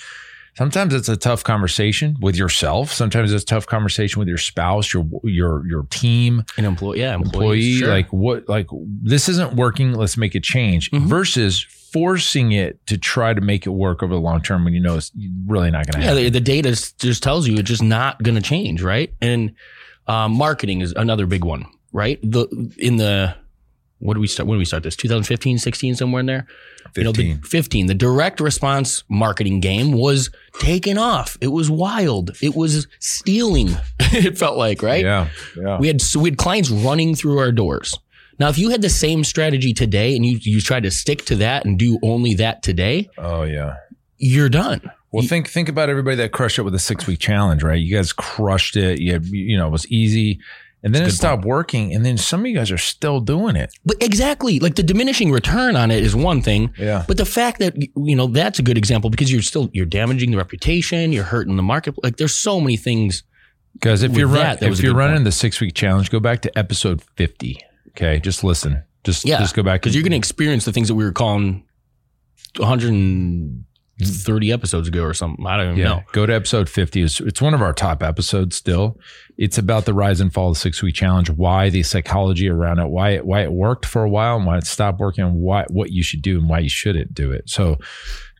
sometimes 0.57 0.94
it's 0.94 1.07
a 1.09 1.15
tough 1.18 1.44
conversation 1.44 2.18
with 2.19 2.36
yourself 2.36 2.92
sometimes 2.92 3.31
it's 3.31 3.44
a 3.44 3.45
tough 3.45 3.65
conversation 3.68 4.19
with 4.19 4.27
your 4.27 4.38
spouse 4.38 4.92
your 4.94 5.06
your 5.24 5.65
your 5.68 5.83
team 5.89 6.44
An 6.57 6.65
employee, 6.65 7.00
yeah, 7.00 7.13
employee 7.15 7.75
sure. 7.77 7.88
like 7.89 8.12
what 8.12 8.50
like 8.50 8.68
this 9.04 9.30
isn't 9.30 9.54
working 9.56 9.94
let's 9.94 10.18
make 10.18 10.36
a 10.36 10.39
change 10.39 10.89
Mhm. 10.92 11.07
versus 11.07 11.62
forcing 11.94 12.51
it 12.51 12.86
to 12.88 12.98
try 12.98 13.33
to 13.33 13.39
make 13.42 13.65
it 13.65 13.69
work 13.69 14.04
over 14.04 14.13
the 14.13 14.19
long 14.19 14.42
term 14.42 14.65
when 14.65 14.74
you 14.74 14.80
know 14.81 14.98
it's 14.98 15.12
really 15.45 15.71
not 15.71 15.86
going 15.86 15.94
to 15.94 16.00
yeah, 16.00 16.07
happen 16.13 16.24
the, 16.25 16.30
the 16.31 16.42
data 16.42 16.69
just 17.00 17.24
tells 17.24 17.48
you 17.48 17.56
it's 17.56 17.69
just 17.69 17.81
not 17.83 18.21
going 18.21 18.36
to 18.36 18.42
change, 18.42 18.81
right? 18.81 19.13
And 19.21 19.54
um, 20.07 20.33
marketing 20.33 20.81
is 20.81 20.92
another 20.98 21.25
big 21.25 21.44
one, 21.45 21.65
right? 21.94 22.19
The 22.21 22.45
in 22.77 22.98
the 22.98 23.36
what 24.00 24.13
do 24.15 24.19
we 24.19 24.27
start? 24.27 24.48
When 24.48 24.57
do 24.57 24.59
we 24.59 24.65
start 24.65 24.83
this? 24.83 24.95
2015, 24.95 25.57
16, 25.57 25.95
somewhere 25.95 26.19
in 26.19 26.25
there. 26.27 26.45
You 26.95 27.04
know, 27.04 27.12
the 27.12 27.34
15. 27.34 27.42
15. 27.44 27.86
The 27.88 27.94
direct 27.94 28.39
response 28.39 29.04
marketing 29.10 29.60
game 29.60 29.92
was 29.92 30.30
taken 30.60 30.98
off. 30.98 31.38
It 31.42 31.50
was 31.50 31.69
wild. 31.69 32.31
It 32.42 32.56
was 32.56 32.88
stealing. 33.00 33.69
it 34.00 34.38
felt 34.38 34.57
like, 34.57 34.81
right? 34.81 35.04
yeah 35.04 35.30
yeah 35.56 35.78
We 35.80 35.88
had 35.88 36.01
so 36.01 36.19
we 36.19 36.30
had 36.30 36.38
clients 36.38 36.69
running 36.69 37.16
through 37.16 37.39
our 37.39 37.51
doors. 37.51 37.98
Now, 38.39 38.50
if 38.50 38.57
you 38.60 38.69
had 38.69 38.81
the 38.84 38.89
same 38.89 39.24
strategy 39.24 39.74
today 39.74 40.16
and 40.16 40.25
you 40.25 40.38
you 40.42 40.62
tried 40.62 40.84
to 40.84 40.92
stick 40.92 41.25
to 41.25 41.36
that 41.38 41.66
and 41.66 41.78
do 41.78 41.98
only 42.04 42.36
that 42.36 42.62
today, 42.63 43.10
oh 43.18 43.44
yeah 43.44 43.75
you're 44.19 44.50
done. 44.50 44.81
well 45.12 45.24
You- 45.24 45.30
think 45.30 45.48
think 45.48 45.69
about 45.69 45.90
everybody 45.90 46.16
that 46.18 46.31
crushed 46.31 46.57
it 46.57 46.63
with 46.63 46.74
a 46.75 46.80
six 46.80 47.06
week 47.07 47.19
challenge 47.19 47.62
right 47.63 47.80
you 47.80 47.95
guys 47.95 48.12
crushed 48.13 48.75
it 48.75 49.00
you 49.00 49.13
had, 49.13 49.25
you 49.25 49.56
know 49.57 49.68
it 49.68 49.72
was 49.72 49.86
easy 49.92 50.40
and 50.84 50.94
then 50.94 51.02
it 51.02 51.06
That's 51.06 51.16
a 51.16 51.18
good 51.18 51.18
stopped 51.18 51.46
working 51.46 51.94
and 51.94 52.06
then 52.06 52.18
some 52.18 52.42
of 52.42 52.48
you 52.48 52.56
guys 52.56 52.72
are 52.72 52.78
still 52.78 53.19
doing 53.19 53.56
it 53.56 53.72
But 53.86 53.98
exactly, 54.02 54.60
like 54.60 54.76
the 54.76 54.84
diminishing 54.84 55.31
return 55.31 55.76
on 55.76 55.92
it 55.92 56.04
is 56.04 56.16
one 56.16 56.42
thing, 56.42 56.74
yeah 56.78 57.04
but 57.07 57.18
the 57.18 57.26
fact 57.26 57.60
that 57.60 57.76
you 57.96 58.16
know 58.16 58.28
that's 58.28 58.60
a 58.60 58.62
good 58.62 58.78
example 58.78 59.10
because 59.10 59.31
you're 59.31 59.42
still 59.42 59.69
you're 59.74 59.86
damaging 59.86 60.31
the 60.31 60.38
reputation, 60.38 61.12
you're 61.12 61.24
hurting 61.24 61.56
the 61.56 61.64
market. 61.64 61.96
Like 62.04 62.18
there's 62.18 62.36
so 62.38 62.60
many 62.60 62.78
things. 62.78 63.24
Guys, 63.80 64.02
if 64.02 64.16
you're 64.18 64.28
that, 64.30 64.44
run, 64.44 64.57
that 64.60 64.72
if 64.72 64.81
you're 64.81 64.96
running 64.96 65.18
point. 65.18 65.26
the 65.26 65.31
six 65.31 65.60
week 65.62 65.76
challenge, 65.76 66.10
go 66.10 66.19
back 66.19 66.42
to 66.42 66.57
episode 66.57 67.02
fifty. 67.16 67.60
Okay, 67.90 68.19
just 68.19 68.44
listen. 68.44 68.84
Just 69.04 69.26
Yeah, 69.26 69.40
just 69.40 69.56
go 69.56 69.64
back 69.64 69.81
because 69.81 69.96
you're 69.96 70.04
going 70.04 70.12
to 70.12 70.18
experience 70.18 70.66
the 70.66 70.72
things 70.72 70.88
that 70.88 70.96
we 70.96 71.04
were 71.04 71.12
calling 71.12 71.64
130 73.99 74.51
episodes 74.51 74.87
ago 74.87 75.01
or 75.01 75.13
something. 75.13 75.45
I 75.45 75.57
don't 75.57 75.66
even 75.68 75.77
yeah. 75.77 75.87
know. 75.87 76.04
Go 76.11 76.27
to 76.27 76.33
episode 76.33 76.69
fifty. 76.69 77.01
It's, 77.01 77.19
it's 77.19 77.42
one 77.42 77.56
of 77.56 77.63
our 77.63 77.73
top 77.73 78.04
episodes. 78.04 78.56
Still, 78.56 78.99
it's 79.37 79.57
about 79.57 79.85
the 79.85 79.94
rise 79.94 80.21
and 80.21 80.31
fall 80.31 80.49
of 80.49 80.56
the 80.56 80.59
six 80.59 80.83
week 80.83 80.94
challenge. 80.94 81.31
Why 81.31 81.69
the 81.69 81.81
psychology 81.81 82.47
around 82.47 82.77
it. 82.80 82.89
Why 82.89 83.11
it 83.11 83.25
why 83.25 83.42
it 83.42 83.51
worked 83.51 83.85
for 83.85 84.04
a 84.04 84.09
while 84.09 84.37
and 84.37 84.45
why 84.45 84.57
it 84.57 84.68
stopped 84.68 84.99
working. 84.99 85.23
And 85.23 85.35
why 85.35 85.66
what 85.69 85.92
you 85.92 86.04
should 86.04 86.21
do 86.21 86.37
and 86.37 86.47
why 86.47 86.59
you 86.59 86.69
shouldn't 86.69 87.16
do 87.16 87.31
it. 87.31 87.49
So 87.49 87.77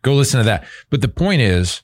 go 0.04 0.14
listen 0.14 0.40
to 0.40 0.44
that. 0.46 0.68
But 0.92 1.02
the 1.02 1.08
point 1.08 1.42
is, 1.42 1.82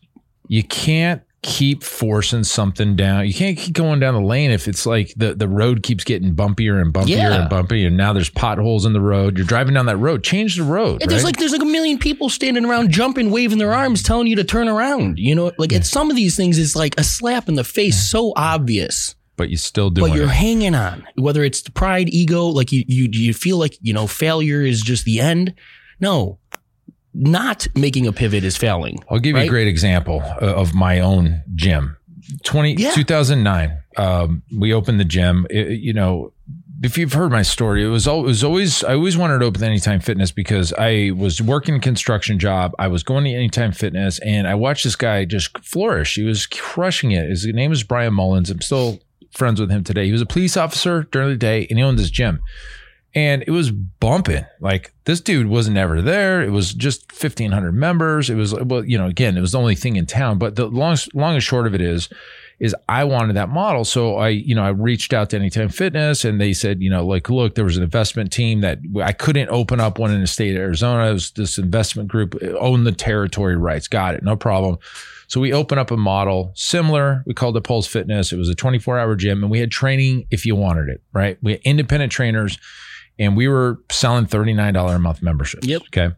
you 0.48 0.64
can't 0.64 1.24
keep 1.44 1.84
forcing 1.84 2.44
something 2.44 2.96
down. 2.96 3.28
You 3.28 3.34
can't 3.34 3.58
keep 3.58 3.74
going 3.74 4.00
down 4.00 4.14
the 4.16 4.22
lane 4.22 4.50
if 4.50 4.68
it's 4.68 4.86
like 4.86 5.14
the, 5.16 5.36
the 5.36 5.48
road 5.48 5.84
keeps 5.84 6.04
getting 6.04 6.34
bumpier 6.36 6.82
and 6.82 6.92
bumpier 6.94 7.10
Yeah. 7.10 7.42
and 7.44 7.52
bumpier, 7.52 7.88
and 7.88 7.98
now 7.98 8.14
there's 8.14 8.30
potholes 8.30 8.86
in 8.86 8.94
the 8.94 9.02
road. 9.02 9.38
You're 9.38 9.46
driving 9.46 9.74
down 9.76 9.86
that 9.88 9.98
road. 9.98 10.24
Change 10.24 10.56
the 10.56 10.64
road. 10.64 11.02
And 11.02 11.12
there's 11.12 11.24
like 11.24 11.38
there's 11.38 11.52
like 11.52 11.62
a 11.62 11.66
million 11.66 12.00
people 12.00 12.30
standing 12.30 12.66
around 12.66 12.90
jumping, 12.92 13.30
waving 13.30 13.58
their 13.60 13.74
arms, 13.74 14.02
telling 14.02 14.28
you 14.28 14.36
to 14.38 14.44
turn 14.44 14.68
around. 14.68 15.20
You 15.20 15.36
know, 15.36 15.52
like 15.58 15.72
it's 15.74 15.90
some 15.90 16.10
of 16.10 16.16
these 16.16 16.36
things 16.36 16.58
is 16.58 16.76
like 16.76 17.00
a 17.00 17.04
slap 17.04 17.48
in 17.48 17.56
the 17.56 17.64
face, 17.64 18.10
so 18.10 18.34
obvious, 18.36 19.16
but 19.36 19.50
you 19.50 19.58
still 19.58 19.90
do. 19.90 20.02
but 20.02 20.14
you're 20.14 20.24
it. 20.26 20.30
hanging 20.30 20.76
on. 20.76 21.06
Whether 21.16 21.44
it's 21.44 21.62
the 21.62 21.72
pride, 21.72 22.08
ego, 22.10 22.46
like 22.46 22.72
you 22.72 22.84
you 22.88 23.10
you 23.12 23.34
feel 23.34 23.58
like 23.58 23.78
you 23.82 23.94
know 23.94 24.08
failure 24.08 24.62
is 24.62 24.82
just 24.82 25.06
the 25.06 25.20
end. 25.20 25.54
No, 26.00 26.40
not 27.14 27.68
making 27.76 28.08
a 28.08 28.12
pivot 28.14 28.44
is 28.44 28.58
failing. 28.58 29.04
I'll 29.10 29.20
give 29.20 29.36
you 29.38 29.44
a 29.44 29.48
great 29.48 29.68
example 29.68 30.22
uh, 30.24 30.46
of 30.56 30.74
my 30.74 31.00
own 31.00 31.42
gym. 31.56 31.98
20, 32.44 32.74
Yeah. 32.76 32.92
2009, 32.92 33.78
um, 33.98 34.42
we 34.58 34.74
opened 34.74 35.00
the 35.00 35.06
gym. 35.06 35.46
It- 35.50 35.80
you 35.80 35.94
know, 35.94 36.34
if 36.82 36.98
you've 36.98 37.14
heard 37.14 37.32
my 37.32 37.44
story, 37.44 37.84
it 37.84 37.88
was, 37.88 38.08
al- 38.08 38.20
it 38.22 38.24
was 38.24 38.44
always 38.44 38.84
I 38.84 38.94
always 38.96 39.16
wanted 39.18 39.40
to 39.40 39.46
open 39.46 39.64
Anytime 39.64 40.00
Fitness 40.02 40.32
because 40.32 40.74
I 40.74 41.12
was 41.16 41.42
working 41.42 41.76
a 41.76 41.80
construction 41.80 42.40
job. 42.40 42.74
I 42.80 42.88
was 42.90 43.04
going 43.04 43.24
to 43.26 43.30
Anytime 43.32 43.72
Fitness, 43.72 44.20
and 44.20 44.48
I 44.48 44.56
watched 44.56 44.84
this 44.84 44.96
guy 44.98 45.24
just 45.26 45.58
flourish. 45.60 46.16
He 46.16 46.24
was 46.24 46.46
crushing 46.46 47.12
it. 47.12 47.30
His 47.30 47.46
name 47.46 47.72
is 47.72 47.84
Brian 47.84 48.14
Mullins. 48.14 48.50
I'm 48.50 48.60
still 48.62 49.00
friends 49.32 49.62
with 49.62 49.70
him 49.72 49.84
today. 49.84 50.06
He 50.08 50.12
was 50.12 50.22
a 50.22 50.26
police 50.26 50.58
officer 50.58 51.04
during 51.12 51.30
the 51.30 51.38
day, 51.38 51.68
and 51.70 51.78
he 51.80 51.84
owned 51.84 52.00
this 52.00 52.10
gym. 52.10 52.42
And 53.16 53.44
it 53.46 53.52
was 53.52 53.72
bumping. 53.72 54.46
Like 54.60 54.94
this 55.06 55.22
dude 55.22 55.48
wasn't 55.48 55.78
ever 55.78 56.02
there. 56.02 56.42
It 56.42 56.52
was 56.52 56.74
just 56.74 57.12
fifteen 57.12 57.52
hundred 57.52 57.74
members. 57.74 58.30
It 58.30 58.36
was 58.36 58.54
well, 58.54 58.84
you 58.84 58.98
know, 58.98 59.08
again, 59.08 59.38
it 59.38 59.42
was 59.42 59.52
the 59.52 59.60
only 59.60 59.76
thing 59.76 59.98
in 59.98 60.06
town. 60.06 60.40
But 60.40 60.56
the 60.56 60.66
long, 60.66 60.98
long 61.14 61.36
and 61.36 61.44
short 61.44 61.68
of 61.68 61.76
it 61.76 61.82
is, 61.82 62.10
is 62.60 62.76
I 62.88 63.04
wanted 63.04 63.36
that 63.36 63.50
model. 63.50 63.84
So 63.84 64.16
I, 64.16 64.30
you 64.30 64.56
know, 64.56 64.64
I 64.64 64.70
reached 64.70 65.14
out 65.14 65.30
to 65.32 65.36
Anytime 65.36 65.70
Fitness 65.70 66.24
and 66.24 66.40
they 66.40 66.54
said, 66.54 66.82
you 66.82 66.90
know, 66.90 67.06
like, 67.06 67.30
look, 67.30 67.56
there 67.56 67.66
was 67.66 67.78
an 67.78 67.84
investment 67.84 68.32
team 68.32 68.62
that 68.62 68.80
I 69.02 69.12
couldn't 69.12 69.50
open 69.50 69.80
up 69.80 70.00
one 70.00 70.12
in 70.12 70.22
the 70.22 70.28
state 70.28 70.56
of 70.56 70.62
Arizona. 70.62 71.10
It 71.10 71.14
was 71.14 71.32
this 71.32 71.58
investment 71.58 72.10
group 72.10 72.36
owned 72.60 72.88
the 72.88 72.92
territory 72.92 73.58
rights. 73.58 73.88
Got 73.88 74.16
it. 74.16 74.24
No 74.24 74.36
problem. 74.36 74.78
So 75.28 75.42
we 75.42 75.52
opened 75.52 75.80
up 75.80 75.92
a 75.92 75.98
model 75.98 76.54
similar. 76.56 77.24
We 77.26 77.34
called 77.34 77.58
it 77.58 77.64
Pulse 77.64 77.88
Fitness. 77.88 78.32
It 78.32 78.38
was 78.38 78.50
a 78.50 78.56
24 78.56 78.98
hour 78.98 79.16
gym 79.16 79.44
and 79.44 79.52
we 79.52 79.60
had 79.60 79.72
training 79.72 80.28
if 80.32 80.46
you 80.46 80.56
wanted 80.56 80.90
it, 80.90 81.02
right? 81.12 81.38
We 81.42 81.54
had 81.54 81.62
independent 81.64 82.12
trainers 82.12 82.58
and 83.20 83.38
we 83.38 83.48
were 83.48 83.80
selling 83.92 84.26
$39 84.26 84.96
a 84.96 85.00
month 85.00 85.22
membership. 85.22 85.64
Yep. 85.64 85.84
Okay. 85.88 86.16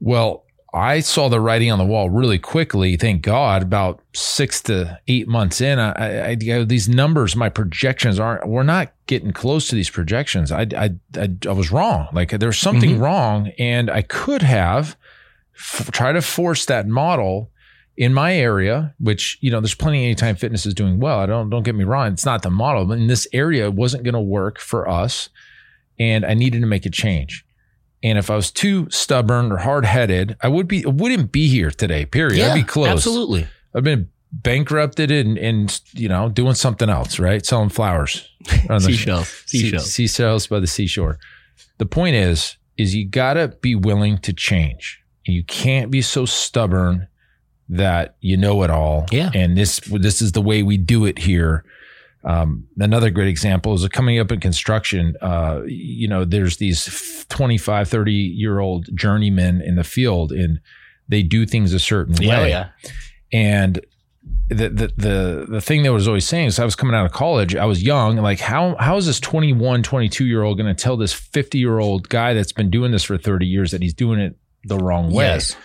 Well, 0.00 0.44
I 0.74 1.00
saw 1.00 1.28
the 1.28 1.40
writing 1.40 1.70
on 1.70 1.78
the 1.78 1.84
wall 1.84 2.10
really 2.10 2.40
quickly. 2.40 2.96
Thank 2.96 3.22
God. 3.22 3.62
About 3.62 4.02
six 4.12 4.60
to 4.62 4.98
eight 5.06 5.28
months 5.28 5.60
in, 5.60 5.78
I, 5.78 5.92
I, 5.92 6.30
I 6.30 6.64
these 6.64 6.88
numbers, 6.88 7.36
my 7.36 7.48
projections 7.48 8.18
aren't. 8.18 8.48
We're 8.48 8.64
not 8.64 8.92
getting 9.06 9.32
close 9.32 9.68
to 9.68 9.76
these 9.76 9.88
projections. 9.88 10.50
I, 10.50 10.66
I, 10.76 10.90
I, 11.16 11.52
was 11.52 11.70
wrong. 11.70 12.08
Like 12.12 12.30
there's 12.30 12.58
something 12.58 12.90
mm-hmm. 12.90 13.02
wrong, 13.02 13.52
and 13.56 13.88
I 13.88 14.02
could 14.02 14.42
have 14.42 14.96
f- 15.56 15.92
try 15.92 16.10
to 16.10 16.20
force 16.20 16.66
that 16.66 16.88
model 16.88 17.52
in 17.96 18.12
my 18.12 18.34
area. 18.34 18.96
Which 18.98 19.38
you 19.40 19.52
know, 19.52 19.60
there's 19.60 19.76
plenty. 19.76 20.00
of 20.00 20.06
Anytime 20.06 20.34
Fitness 20.34 20.66
is 20.66 20.74
doing 20.74 20.98
well. 20.98 21.20
I 21.20 21.26
don't 21.26 21.50
don't 21.50 21.62
get 21.62 21.76
me 21.76 21.84
wrong. 21.84 22.12
It's 22.12 22.26
not 22.26 22.42
the 22.42 22.50
model, 22.50 22.84
but 22.84 22.98
in 22.98 23.06
this 23.06 23.28
area, 23.32 23.66
it 23.66 23.74
wasn't 23.74 24.02
going 24.02 24.14
to 24.14 24.20
work 24.20 24.58
for 24.58 24.88
us, 24.88 25.28
and 25.98 26.24
I 26.24 26.34
needed 26.34 26.60
to 26.60 26.66
make 26.66 26.86
a 26.86 26.90
change. 26.90 27.44
And 28.02 28.18
if 28.18 28.30
I 28.30 28.36
was 28.36 28.50
too 28.50 28.88
stubborn 28.90 29.50
or 29.50 29.56
hard 29.58 29.84
headed, 29.86 30.36
I 30.42 30.48
would 30.48 30.68
be 30.68 30.84
I 30.84 30.90
wouldn't 30.90 31.32
be 31.32 31.48
here 31.48 31.70
today. 31.70 32.04
Period. 32.04 32.42
I'd 32.46 32.54
be 32.54 32.62
close. 32.62 32.88
Absolutely. 32.90 33.46
I've 33.74 33.84
been 33.84 34.08
bankrupted 34.32 35.10
and 35.10 35.38
and 35.38 35.80
you 35.92 36.08
know 36.08 36.28
doing 36.28 36.54
something 36.54 36.90
else, 36.90 37.18
right? 37.18 37.44
Selling 37.46 37.68
flowers 37.70 38.28
on 38.68 38.76
the 38.76 38.80
Seashells. 38.80 39.28
sea- 39.46 39.58
Seashells. 39.58 39.90
seashells 39.92 40.46
by 40.48 40.60
the 40.60 40.66
seashore. 40.66 41.18
The 41.78 41.86
point 41.86 42.16
is, 42.16 42.56
is 42.76 42.94
you 42.94 43.06
gotta 43.08 43.48
be 43.60 43.74
willing 43.74 44.18
to 44.18 44.32
change. 44.32 45.00
You 45.24 45.42
can't 45.44 45.90
be 45.90 46.02
so 46.02 46.26
stubborn 46.26 47.08
that 47.70 48.16
you 48.20 48.36
know 48.36 48.62
it 48.64 48.70
all. 48.70 49.06
Yeah. 49.10 49.30
And 49.32 49.56
this 49.56 49.80
this 49.80 50.20
is 50.20 50.32
the 50.32 50.42
way 50.42 50.62
we 50.62 50.76
do 50.76 51.06
it 51.06 51.20
here. 51.20 51.64
Um, 52.24 52.64
another 52.78 53.10
great 53.10 53.28
example 53.28 53.74
is 53.74 53.86
coming 53.88 54.18
up 54.18 54.32
in 54.32 54.40
construction. 54.40 55.14
Uh, 55.20 55.62
you 55.66 56.08
know, 56.08 56.24
there's 56.24 56.56
these 56.56 57.26
25, 57.28 57.88
30 57.88 58.12
year 58.12 58.60
old 58.60 58.88
journeymen 58.96 59.60
in 59.60 59.74
the 59.76 59.84
field 59.84 60.32
and 60.32 60.60
they 61.08 61.22
do 61.22 61.44
things 61.44 61.72
a 61.74 61.78
certain 61.78 62.14
Yeah, 62.20 62.28
way. 62.40 62.44
oh, 62.44 62.46
yeah. 62.46 62.68
And 63.32 63.80
the, 64.48 64.68
the 64.68 64.92
the 64.96 65.46
the 65.48 65.60
thing 65.60 65.82
that 65.82 65.88
I 65.88 65.92
was 65.92 66.06
always 66.08 66.26
saying 66.26 66.46
is 66.46 66.58
I 66.58 66.64
was 66.64 66.76
coming 66.76 66.94
out 66.94 67.04
of 67.04 67.12
college, 67.12 67.56
I 67.56 67.64
was 67.66 67.82
young, 67.82 68.16
like 68.16 68.40
how 68.40 68.74
how 68.78 68.96
is 68.96 69.06
this 69.06 69.20
21, 69.20 69.82
22 69.82 70.24
year 70.24 70.42
old 70.42 70.56
going 70.58 70.74
to 70.74 70.82
tell 70.82 70.96
this 70.96 71.12
50 71.12 71.58
year 71.58 71.78
old 71.78 72.08
guy 72.08 72.32
that's 72.32 72.52
been 72.52 72.70
doing 72.70 72.90
this 72.92 73.04
for 73.04 73.18
30 73.18 73.46
years 73.46 73.70
that 73.72 73.82
he's 73.82 73.92
doing 73.94 74.18
it 74.20 74.36
the 74.64 74.78
wrong 74.78 75.12
way? 75.12 75.26
Yes. 75.26 75.56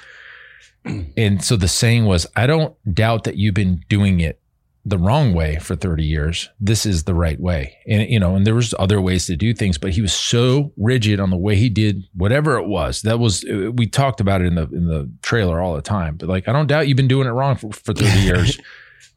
And 1.17 1.43
so 1.43 1.55
the 1.55 1.67
saying 1.67 2.05
was, 2.05 2.25
I 2.35 2.47
don't 2.47 2.73
doubt 2.93 3.25
that 3.25 3.35
you've 3.35 3.53
been 3.53 3.83
doing 3.89 4.19
it 4.21 4.38
the 4.85 4.97
wrong 4.97 5.33
way 5.33 5.57
for 5.57 5.75
30 5.75 6.03
years. 6.03 6.49
This 6.59 6.85
is 6.85 7.03
the 7.03 7.13
right 7.13 7.39
way. 7.39 7.77
And 7.87 8.09
you 8.09 8.19
know, 8.19 8.35
and 8.35 8.45
there 8.45 8.55
was 8.55 8.73
other 8.79 9.01
ways 9.01 9.25
to 9.27 9.35
do 9.35 9.53
things, 9.53 9.77
but 9.77 9.91
he 9.91 10.01
was 10.01 10.13
so 10.13 10.71
rigid 10.77 11.19
on 11.19 11.29
the 11.29 11.37
way 11.37 11.55
he 11.55 11.69
did 11.69 12.03
whatever 12.13 12.57
it 12.57 12.67
was. 12.67 13.01
That 13.01 13.19
was 13.19 13.43
uh, 13.45 13.71
we 13.71 13.87
talked 13.87 14.21
about 14.21 14.41
it 14.41 14.45
in 14.47 14.55
the 14.55 14.67
in 14.69 14.87
the 14.87 15.11
trailer 15.21 15.61
all 15.61 15.75
the 15.75 15.81
time. 15.81 16.15
But 16.15 16.29
like 16.29 16.47
I 16.47 16.53
don't 16.53 16.67
doubt 16.67 16.87
you've 16.87 16.97
been 16.97 17.07
doing 17.07 17.27
it 17.27 17.31
wrong 17.31 17.55
for, 17.55 17.71
for 17.71 17.93
30 17.93 18.19
years, 18.21 18.59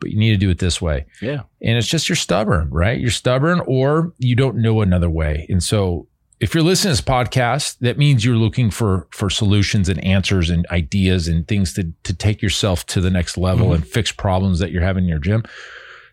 but 0.01 0.11
you 0.11 0.19
need 0.19 0.31
to 0.31 0.37
do 0.37 0.51
it 0.51 0.59
this 0.59 0.83
way. 0.83 1.07
Yeah. 1.21 1.43
And 1.63 1.79
it's 1.79 1.89
just 1.89 2.09
you're 2.09 2.17
stubborn, 2.17 2.69
right? 2.71 2.99
You're 2.99 3.11
stubborn 3.11 3.61
or 3.67 4.13
you 4.19 4.35
don't 4.35 4.57
know 4.57 4.81
another 4.81 5.11
way. 5.11 5.47
And 5.49 5.63
so 5.63 6.09
if 6.43 6.55
you're 6.55 6.65
listening 6.65 6.93
to 6.95 7.01
this 7.01 7.09
podcast, 7.09 7.79
that 7.79 7.97
means 7.97 8.25
you're 8.25 8.35
looking 8.35 8.73
for 8.73 9.07
for 9.13 9.31
solutions 9.31 9.89
and 9.89 10.05
answers 10.05 10.51
and 10.51 10.67
ideas 10.73 11.29
and 11.29 11.47
things 11.47 11.73
to 11.75 11.93
to 12.03 12.13
take 12.13 12.43
yourself 12.43 12.85
to 12.87 13.01
the 13.01 13.11
next 13.11 13.39
level 13.39 13.67
mm-hmm. 13.67 13.77
and 13.77 13.87
fix 13.87 14.11
problems 14.11 14.59
that 14.59 14.73
you're 14.73 14.83
having 14.83 15.05
in 15.05 15.09
your 15.09 15.21
gym. 15.21 15.45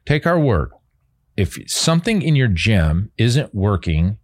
Take 0.05 0.27
our 0.27 0.39
word. 0.39 0.71
If 1.35 1.57
something 1.65 2.21
in 2.21 2.35
your 2.35 2.47
gym 2.47 3.11
isn't 3.17 3.55
working, 3.55 4.19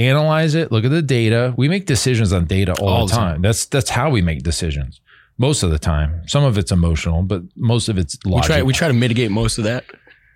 analyze 0.00 0.56
it, 0.56 0.72
look 0.72 0.84
at 0.84 0.90
the 0.90 1.00
data. 1.00 1.54
We 1.56 1.68
make 1.68 1.86
decisions 1.86 2.32
on 2.32 2.46
data 2.46 2.74
all, 2.80 2.88
All 2.88 3.06
the 3.06 3.12
the 3.12 3.16
time. 3.16 3.42
That's 3.42 3.66
that's 3.66 3.90
how 3.90 4.10
we 4.10 4.22
make 4.22 4.42
decisions. 4.42 5.00
Most 5.38 5.62
of 5.62 5.70
the 5.70 5.78
time. 5.78 6.22
Some 6.26 6.42
of 6.42 6.58
it's 6.58 6.72
emotional, 6.72 7.22
but 7.22 7.42
most 7.54 7.88
of 7.88 7.98
it's 7.98 8.18
logical. 8.24 8.40
We 8.40 8.46
try 8.46 8.62
we 8.64 8.72
try 8.72 8.88
to 8.88 8.94
mitigate 8.94 9.30
most 9.30 9.58
of 9.58 9.64
that. 9.64 9.84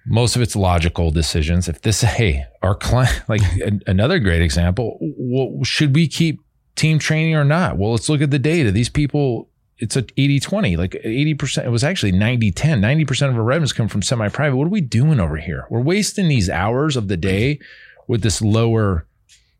Most 0.06 0.36
of 0.36 0.42
it's 0.42 0.56
logical 0.56 1.10
decisions. 1.10 1.68
If 1.68 1.82
this, 1.82 2.00
hey, 2.18 2.44
our 2.62 2.74
client, 2.74 3.22
like 3.28 3.42
an- 3.64 3.82
another 3.86 4.18
great 4.18 4.42
example, 4.42 4.98
well, 5.00 5.62
should 5.64 5.94
we 5.94 6.08
keep 6.08 6.40
team 6.76 6.98
training 6.98 7.34
or 7.34 7.44
not? 7.44 7.76
Well, 7.78 7.92
let's 7.92 8.08
look 8.08 8.20
at 8.22 8.30
the 8.30 8.38
data. 8.38 8.70
These 8.72 8.88
people, 8.88 9.48
it's 9.78 9.96
a 9.96 10.04
80 10.16 10.40
20, 10.40 10.76
like 10.76 10.92
80%. 10.92 11.64
It 11.64 11.70
was 11.70 11.84
actually 11.84 12.12
90 12.12 12.52
10. 12.52 12.80
90% 12.80 13.28
of 13.30 13.36
our 13.36 13.42
revenues 13.42 13.72
come 13.72 13.88
from 13.88 14.02
semi 14.02 14.28
private. 14.28 14.56
What 14.56 14.66
are 14.66 14.70
we 14.70 14.80
doing 14.80 15.20
over 15.20 15.36
here? 15.36 15.66
We're 15.70 15.80
wasting 15.80 16.28
these 16.28 16.48
hours 16.50 16.96
of 16.96 17.08
the 17.08 17.16
day 17.16 17.58
with 18.08 18.22
this 18.22 18.42
lower 18.42 19.06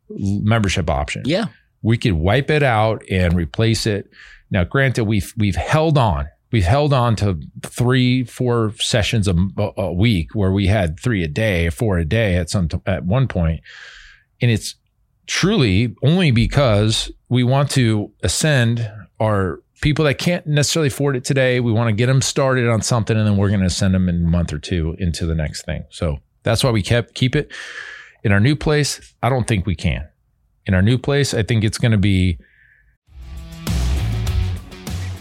membership 0.09 0.89
option 0.89 1.23
Yeah. 1.25 1.45
we 1.81 1.97
could 1.97 2.13
wipe 2.13 2.49
it 2.49 2.63
out 2.63 3.01
and 3.09 3.33
replace 3.33 3.85
it. 3.87 4.09
Now, 4.49 4.65
granted, 4.65 5.05
we've 5.05 5.33
we've 5.37 5.55
held 5.55 5.97
on. 5.97 6.27
We've 6.51 6.65
held 6.65 6.93
on 6.93 7.15
to 7.17 7.39
three, 7.63 8.23
four 8.23 8.73
sessions 8.77 9.27
a, 9.27 9.35
a 9.77 9.91
week 9.93 10.35
where 10.35 10.51
we 10.51 10.67
had 10.67 10.99
three 10.99 11.23
a 11.23 11.27
day, 11.27 11.69
four 11.69 11.97
a 11.97 12.05
day 12.05 12.35
at 12.35 12.49
some 12.49 12.67
at 12.85 13.05
one 13.05 13.27
point, 13.27 13.61
and 14.41 14.51
it's 14.51 14.75
truly 15.27 15.95
only 16.03 16.31
because 16.31 17.11
we 17.29 17.43
want 17.43 17.71
to 17.71 18.11
ascend 18.21 18.91
our 19.19 19.61
people 19.81 20.05
that 20.05 20.17
can't 20.17 20.45
necessarily 20.45 20.87
afford 20.87 21.15
it 21.15 21.23
today. 21.23 21.59
We 21.59 21.71
want 21.71 21.87
to 21.87 21.93
get 21.93 22.07
them 22.07 22.21
started 22.21 22.67
on 22.67 22.81
something, 22.81 23.17
and 23.17 23.25
then 23.25 23.37
we're 23.37 23.49
going 23.49 23.61
to 23.61 23.69
send 23.69 23.93
them 23.93 24.09
in 24.09 24.15
a 24.15 24.27
month 24.27 24.51
or 24.53 24.59
two 24.59 24.95
into 24.99 25.25
the 25.25 25.35
next 25.35 25.65
thing. 25.65 25.85
So 25.89 26.19
that's 26.43 26.63
why 26.63 26.71
we 26.71 26.81
kept 26.81 27.13
keep 27.13 27.35
it 27.35 27.51
in 28.23 28.31
our 28.31 28.39
new 28.39 28.55
place. 28.55 29.13
I 29.23 29.29
don't 29.29 29.47
think 29.47 29.65
we 29.65 29.75
can 29.75 30.07
in 30.65 30.73
our 30.73 30.81
new 30.81 30.97
place. 30.97 31.33
I 31.33 31.43
think 31.43 31.63
it's 31.63 31.77
going 31.77 31.91
to 31.91 31.97
be 31.97 32.37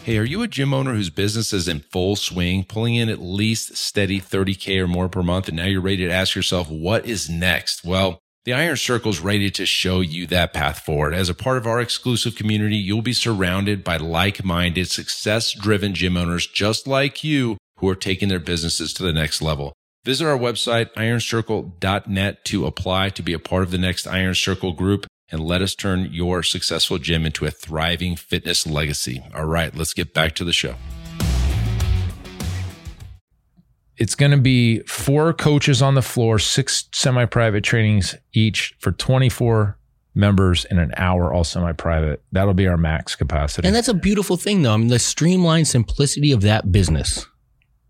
Hey, 0.02 0.16
are 0.16 0.24
you 0.24 0.40
a 0.40 0.48
gym 0.48 0.72
owner 0.72 0.94
whose 0.94 1.10
business 1.10 1.52
is 1.52 1.68
in 1.68 1.80
full 1.80 2.16
swing, 2.16 2.64
pulling 2.64 2.94
in 2.94 3.10
at 3.10 3.20
least 3.20 3.76
steady 3.76 4.18
30K 4.18 4.80
or 4.80 4.88
more 4.88 5.10
per 5.10 5.22
month, 5.22 5.48
and 5.48 5.58
now 5.58 5.66
you're 5.66 5.82
ready 5.82 6.06
to 6.06 6.10
ask 6.10 6.34
yourself, 6.34 6.70
what 6.70 7.04
is 7.04 7.28
next? 7.28 7.84
Well, 7.84 8.18
the 8.46 8.54
Iron 8.54 8.78
Circle 8.78 9.10
is 9.10 9.20
ready 9.20 9.50
to 9.50 9.66
show 9.66 10.00
you 10.00 10.26
that 10.28 10.54
path 10.54 10.78
forward. 10.78 11.12
As 11.12 11.28
a 11.28 11.34
part 11.34 11.58
of 11.58 11.66
our 11.66 11.82
exclusive 11.82 12.34
community, 12.34 12.76
you'll 12.76 13.02
be 13.02 13.12
surrounded 13.12 13.84
by 13.84 13.98
like 13.98 14.42
minded, 14.42 14.88
success 14.88 15.52
driven 15.52 15.92
gym 15.92 16.16
owners 16.16 16.46
just 16.46 16.86
like 16.86 17.22
you 17.22 17.58
who 17.76 17.88
are 17.90 17.94
taking 17.94 18.30
their 18.30 18.40
businesses 18.40 18.94
to 18.94 19.02
the 19.02 19.12
next 19.12 19.42
level. 19.42 19.74
Visit 20.06 20.26
our 20.26 20.38
website, 20.38 20.90
ironcircle.net, 20.94 22.44
to 22.46 22.64
apply 22.64 23.10
to 23.10 23.22
be 23.22 23.34
a 23.34 23.38
part 23.38 23.64
of 23.64 23.70
the 23.70 23.76
next 23.76 24.06
Iron 24.06 24.34
Circle 24.34 24.72
group 24.72 25.06
and 25.30 25.42
let 25.42 25.62
us 25.62 25.74
turn 25.74 26.08
your 26.12 26.42
successful 26.42 26.98
gym 26.98 27.26
into 27.26 27.46
a 27.46 27.50
thriving 27.50 28.16
fitness 28.16 28.66
legacy. 28.66 29.22
All 29.34 29.46
right, 29.46 29.74
let's 29.74 29.94
get 29.94 30.12
back 30.14 30.34
to 30.36 30.44
the 30.44 30.52
show. 30.52 30.74
it's 34.00 34.14
going 34.14 34.30
to 34.32 34.38
be 34.38 34.80
four 34.84 35.34
coaches 35.34 35.82
on 35.82 35.94
the 35.94 36.02
floor, 36.02 36.38
six 36.38 36.88
semi-private 36.92 37.62
trainings 37.62 38.16
each 38.32 38.74
for 38.78 38.92
24 38.92 39.76
members 40.14 40.64
in 40.64 40.78
an 40.78 40.92
hour, 40.96 41.32
all 41.32 41.44
semi-private. 41.44 42.22
That'll 42.32 42.54
be 42.54 42.66
our 42.66 42.78
max 42.78 43.14
capacity. 43.14 43.68
And 43.68 43.76
that's 43.76 43.88
a 43.88 43.94
beautiful 43.94 44.38
thing 44.38 44.62
though. 44.62 44.72
I 44.72 44.76
mean 44.78 44.88
the 44.88 44.98
streamlined 44.98 45.68
simplicity 45.68 46.32
of 46.32 46.40
that 46.40 46.72
business. 46.72 47.26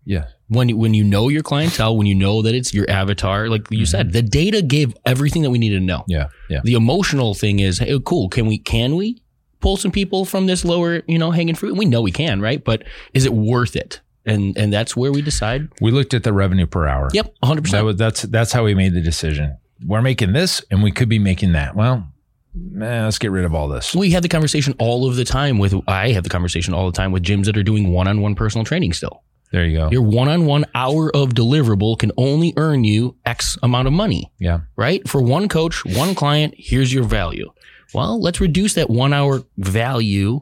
yeah, 0.03 0.25
When 0.51 0.67
you, 0.67 0.75
when 0.75 0.93
you 0.93 1.05
know 1.05 1.29
your 1.29 1.43
clientele, 1.43 1.95
when 1.95 2.07
you 2.07 2.15
know 2.15 2.41
that 2.41 2.53
it's 2.53 2.73
your 2.73 2.89
avatar, 2.89 3.47
like 3.47 3.71
you 3.71 3.85
said, 3.85 4.07
mm-hmm. 4.07 4.13
the 4.13 4.21
data 4.21 4.61
gave 4.61 4.93
everything 5.05 5.43
that 5.43 5.49
we 5.49 5.57
needed 5.57 5.79
to 5.79 5.85
know. 5.85 6.03
yeah, 6.07 6.27
yeah. 6.49 6.59
The 6.63 6.73
emotional 6.73 7.33
thing 7.33 7.59
is, 7.59 7.79
hey, 7.79 7.97
cool. 8.03 8.27
Can 8.27 8.47
we 8.47 8.57
can 8.57 8.97
we 8.97 9.21
pull 9.61 9.77
some 9.77 9.91
people 9.91 10.25
from 10.25 10.47
this 10.47 10.65
lower, 10.65 11.03
you 11.07 11.17
know, 11.17 11.31
hanging 11.31 11.55
fruit? 11.55 11.77
We 11.77 11.85
know 11.85 12.01
we 12.01 12.11
can, 12.11 12.41
right? 12.41 12.61
But 12.61 12.83
is 13.13 13.25
it 13.25 13.33
worth 13.33 13.77
it? 13.77 14.01
And 14.25 14.57
and 14.57 14.73
that's 14.73 14.93
where 14.95 15.11
we 15.11 15.21
decide. 15.21 15.69
We 15.79 15.91
looked 15.91 16.13
at 16.13 16.23
the 16.23 16.33
revenue 16.33 16.67
per 16.67 16.85
hour. 16.85 17.09
Yep, 17.13 17.33
one 17.39 17.47
hundred 17.47 17.63
percent. 17.63 17.97
that's 17.97 18.23
that's 18.23 18.51
how 18.51 18.65
we 18.65 18.75
made 18.75 18.93
the 18.93 19.01
decision. 19.01 19.57
we're 19.85 20.01
making 20.01 20.33
this 20.33 20.63
and 20.69 20.83
we 20.83 20.91
could 20.91 21.09
be 21.09 21.19
making 21.19 21.53
that. 21.53 21.75
Well, 21.75 22.11
man, 22.53 23.05
let's 23.05 23.19
get 23.19 23.31
rid 23.31 23.45
of 23.45 23.55
all 23.55 23.67
this. 23.67 23.95
We 23.95 24.11
have 24.11 24.21
the 24.21 24.29
conversation 24.29 24.75
all 24.79 25.07
of 25.07 25.15
the 25.15 25.25
time 25.25 25.57
with, 25.57 25.73
I 25.87 26.11
have 26.11 26.23
the 26.23 26.29
conversation 26.29 26.73
all 26.73 26.85
the 26.85 26.95
time 26.95 27.11
with 27.11 27.23
gyms 27.23 27.45
that 27.45 27.57
are 27.57 27.63
doing 27.63 27.91
one 27.91 28.07
on 28.07 28.21
one 28.21 28.35
personal 28.35 28.65
training 28.65 28.93
still. 28.93 29.23
There 29.51 29.65
you 29.65 29.77
go. 29.77 29.91
Your 29.91 30.01
one 30.01 30.29
on 30.29 30.45
one 30.45 30.65
hour 30.73 31.13
of 31.15 31.29
deliverable 31.33 31.99
can 31.99 32.11
only 32.17 32.53
earn 32.55 32.83
you 32.83 33.17
X 33.25 33.57
amount 33.61 33.87
of 33.87 33.93
money, 33.93 34.31
yeah. 34.39 34.61
right? 34.77 35.07
For 35.07 35.21
one 35.21 35.49
coach, 35.49 35.83
one 35.85 36.15
client, 36.15 36.53
here's 36.57 36.93
your 36.93 37.03
value. 37.03 37.51
Well, 37.93 38.21
let's 38.21 38.39
reduce 38.39 38.75
that 38.75 38.89
one 38.89 39.11
hour 39.11 39.43
value, 39.57 40.41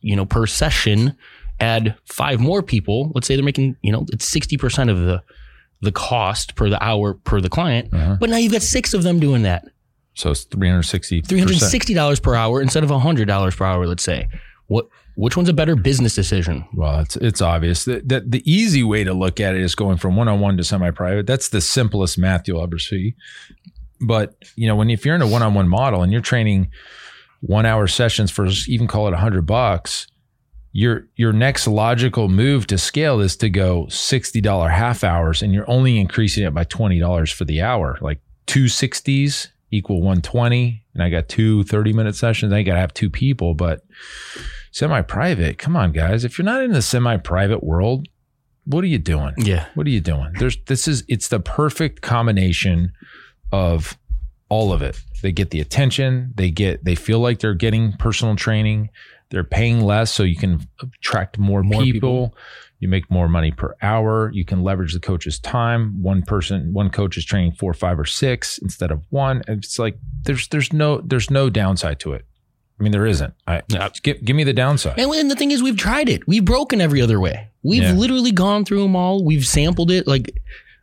you 0.00 0.14
know, 0.14 0.26
per 0.26 0.46
session, 0.46 1.16
add 1.58 1.96
five 2.04 2.38
more 2.38 2.62
people. 2.62 3.12
Let's 3.14 3.26
say 3.26 3.34
they're 3.34 3.44
making, 3.44 3.76
you 3.80 3.92
know, 3.92 4.04
it's 4.12 4.30
60% 4.30 4.90
of 4.90 4.98
the, 4.98 5.22
the 5.80 5.92
cost 5.92 6.54
per 6.54 6.68
the 6.68 6.82
hour 6.82 7.14
per 7.14 7.40
the 7.40 7.48
client. 7.48 7.94
Uh-huh. 7.94 8.18
But 8.20 8.28
now 8.28 8.36
you've 8.36 8.52
got 8.52 8.62
six 8.62 8.92
of 8.92 9.02
them 9.02 9.20
doing 9.20 9.42
that. 9.42 9.64
So 10.14 10.30
it's 10.32 10.44
360. 10.44 11.22
$360 11.22 12.22
per 12.22 12.34
hour 12.34 12.60
instead 12.60 12.84
of 12.84 12.90
$100 12.90 13.56
per 13.56 13.64
hour, 13.64 13.86
let's 13.86 14.02
say. 14.02 14.28
What 14.66 14.88
which 15.20 15.36
one's 15.36 15.50
a 15.50 15.54
better 15.54 15.76
business 15.76 16.14
decision? 16.14 16.64
Well, 16.72 17.00
it's 17.00 17.14
it's 17.16 17.42
obvious 17.42 17.84
that, 17.84 18.08
that 18.08 18.30
the 18.30 18.42
easy 18.50 18.82
way 18.82 19.04
to 19.04 19.12
look 19.12 19.38
at 19.38 19.54
it 19.54 19.60
is 19.60 19.74
going 19.74 19.98
from 19.98 20.16
one 20.16 20.28
on 20.28 20.40
one 20.40 20.56
to 20.56 20.64
semi 20.64 20.90
private. 20.92 21.26
That's 21.26 21.50
the 21.50 21.60
simplest 21.60 22.16
math 22.16 22.48
you'll 22.48 22.62
ever 22.62 22.78
see. 22.78 23.14
But 24.00 24.34
you 24.56 24.66
know, 24.66 24.76
when 24.76 24.88
if 24.88 25.04
you're 25.04 25.14
in 25.14 25.20
a 25.20 25.26
one 25.26 25.42
on 25.42 25.52
one 25.52 25.68
model 25.68 26.02
and 26.02 26.10
you're 26.10 26.22
training 26.22 26.70
one 27.42 27.66
hour 27.66 27.86
sessions 27.86 28.30
for 28.30 28.46
even 28.66 28.86
call 28.86 29.08
it 29.08 29.12
a 29.12 29.18
hundred 29.18 29.42
bucks, 29.42 30.06
your 30.72 31.06
your 31.16 31.34
next 31.34 31.66
logical 31.66 32.30
move 32.30 32.66
to 32.68 32.78
scale 32.78 33.20
is 33.20 33.36
to 33.36 33.50
go 33.50 33.88
sixty 33.88 34.40
dollar 34.40 34.70
half 34.70 35.04
hours, 35.04 35.42
and 35.42 35.52
you're 35.52 35.70
only 35.70 35.98
increasing 35.98 36.44
it 36.44 36.54
by 36.54 36.64
twenty 36.64 36.98
dollars 36.98 37.30
for 37.30 37.44
the 37.44 37.60
hour. 37.60 37.98
Like 38.00 38.20
two 38.46 38.68
sixties 38.68 39.48
equal 39.70 40.00
one 40.00 40.22
twenty, 40.22 40.82
and 40.94 41.02
I 41.02 41.10
got 41.10 41.28
two 41.28 41.62
30 41.64 41.92
minute 41.92 42.16
sessions. 42.16 42.54
I 42.54 42.62
got 42.62 42.74
to 42.74 42.80
have 42.80 42.94
two 42.94 43.10
people, 43.10 43.52
but 43.52 43.82
semi 44.70 45.02
private. 45.02 45.58
Come 45.58 45.76
on, 45.76 45.92
guys. 45.92 46.24
If 46.24 46.38
you're 46.38 46.44
not 46.44 46.62
in 46.62 46.72
the 46.72 46.82
semi 46.82 47.16
private 47.16 47.62
world, 47.64 48.08
what 48.64 48.84
are 48.84 48.88
you 48.88 48.98
doing? 48.98 49.34
Yeah. 49.38 49.66
What 49.74 49.86
are 49.86 49.90
you 49.90 50.00
doing? 50.00 50.32
There's 50.38 50.56
this 50.66 50.86
is 50.86 51.04
it's 51.08 51.28
the 51.28 51.40
perfect 51.40 52.02
combination 52.02 52.92
of 53.52 53.98
all 54.48 54.72
of 54.72 54.82
it. 54.82 55.00
They 55.22 55.32
get 55.32 55.50
the 55.50 55.60
attention, 55.60 56.32
they 56.34 56.50
get 56.50 56.84
they 56.84 56.94
feel 56.94 57.20
like 57.20 57.40
they're 57.40 57.54
getting 57.54 57.92
personal 57.94 58.36
training, 58.36 58.90
they're 59.30 59.44
paying 59.44 59.80
less 59.80 60.12
so 60.12 60.22
you 60.22 60.36
can 60.36 60.66
attract 60.82 61.38
more, 61.38 61.62
More 61.62 61.82
people. 61.82 62.28
people. 62.28 62.36
You 62.80 62.88
make 62.88 63.10
more 63.10 63.28
money 63.28 63.50
per 63.52 63.76
hour. 63.82 64.30
You 64.32 64.46
can 64.46 64.62
leverage 64.62 64.94
the 64.94 65.00
coach's 65.00 65.38
time. 65.38 66.02
One 66.02 66.22
person, 66.22 66.72
one 66.72 66.88
coach 66.88 67.18
is 67.18 67.26
training 67.26 67.52
four, 67.52 67.74
five, 67.74 67.98
or 68.00 68.06
six 68.06 68.56
instead 68.56 68.90
of 68.90 69.04
one. 69.10 69.42
It's 69.48 69.78
like 69.78 69.98
there's 70.22 70.48
there's 70.48 70.72
no 70.72 71.02
there's 71.02 71.30
no 71.30 71.50
downside 71.50 72.00
to 72.00 72.14
it. 72.14 72.24
I 72.80 72.82
mean, 72.82 72.92
there 72.92 73.06
isn't. 73.06 73.34
I 73.46 73.60
Yeah. 73.68 73.90
give, 74.02 74.24
give 74.24 74.34
me 74.34 74.42
the 74.44 74.54
downside. 74.54 74.98
And, 74.98 75.12
and 75.12 75.30
the 75.30 75.36
thing 75.36 75.50
is, 75.50 75.62
we've 75.62 75.76
tried 75.76 76.08
it. 76.08 76.26
We've 76.26 76.44
broken 76.44 76.80
every 76.80 77.02
other 77.02 77.20
way. 77.20 77.48
We've 77.62 77.82
Yeah. 77.82 77.92
literally 77.92 78.32
gone 78.32 78.64
through 78.64 78.82
them 78.82 78.96
all. 78.96 79.22
We've 79.22 79.46
sampled 79.46 79.90
it. 79.90 80.06
Like, 80.06 80.34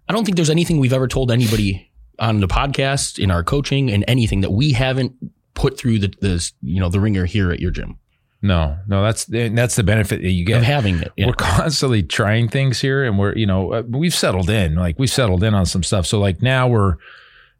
I 0.08 0.14
don't 0.14 0.24
think 0.24 0.36
there's 0.36 0.52
anything 0.52 0.80
we've 0.80 0.94
ever 0.94 1.08
told 1.08 1.32
anybody 1.32 1.90
on 2.20 2.40
the 2.40 2.48
podcast, 2.48 3.18
in 3.18 3.32
our 3.32 3.44
coaching, 3.44 3.90
and 3.92 4.06
anything 4.08 4.42
that 4.42 4.52
we 4.52 4.72
haven't 4.74 5.14
put 5.56 5.78
through 5.78 5.98
the, 6.00 6.14
the 6.22 6.52
you 6.62 6.80
know 6.80 6.88
the 6.90 7.00
ringer 7.00 7.26
here 7.26 7.52
at 7.52 7.60
your 7.60 7.72
gym 7.72 7.98
No, 8.44 8.78
no, 8.88 9.02
that's 9.02 9.26
that's 9.26 9.76
the 9.76 9.82
benefit 9.84 10.22
that 10.22 10.30
you 10.30 10.46
get 10.46 10.58
of 10.58 10.62
get. 10.62 10.68
having 10.72 11.00
it. 11.00 11.12
Yeah. 11.18 11.26
We're 11.28 11.34
constantly 11.34 12.04
trying 12.04 12.48
things 12.48 12.80
here, 12.80 13.04
and 13.04 13.18
we're 13.18 13.36
you 13.36 13.48
know 13.48 13.74
uh, 13.74 13.82
we've 13.88 14.14
settled 14.14 14.50
in. 14.52 14.76
Like 14.76 15.00
we've 15.00 15.10
settled 15.10 15.44
in 15.44 15.56
on 15.56 15.66
some 15.66 15.82
stuff. 15.82 16.06
So 16.06 16.20
like 16.20 16.44
now 16.44 16.68
we're 16.68 16.92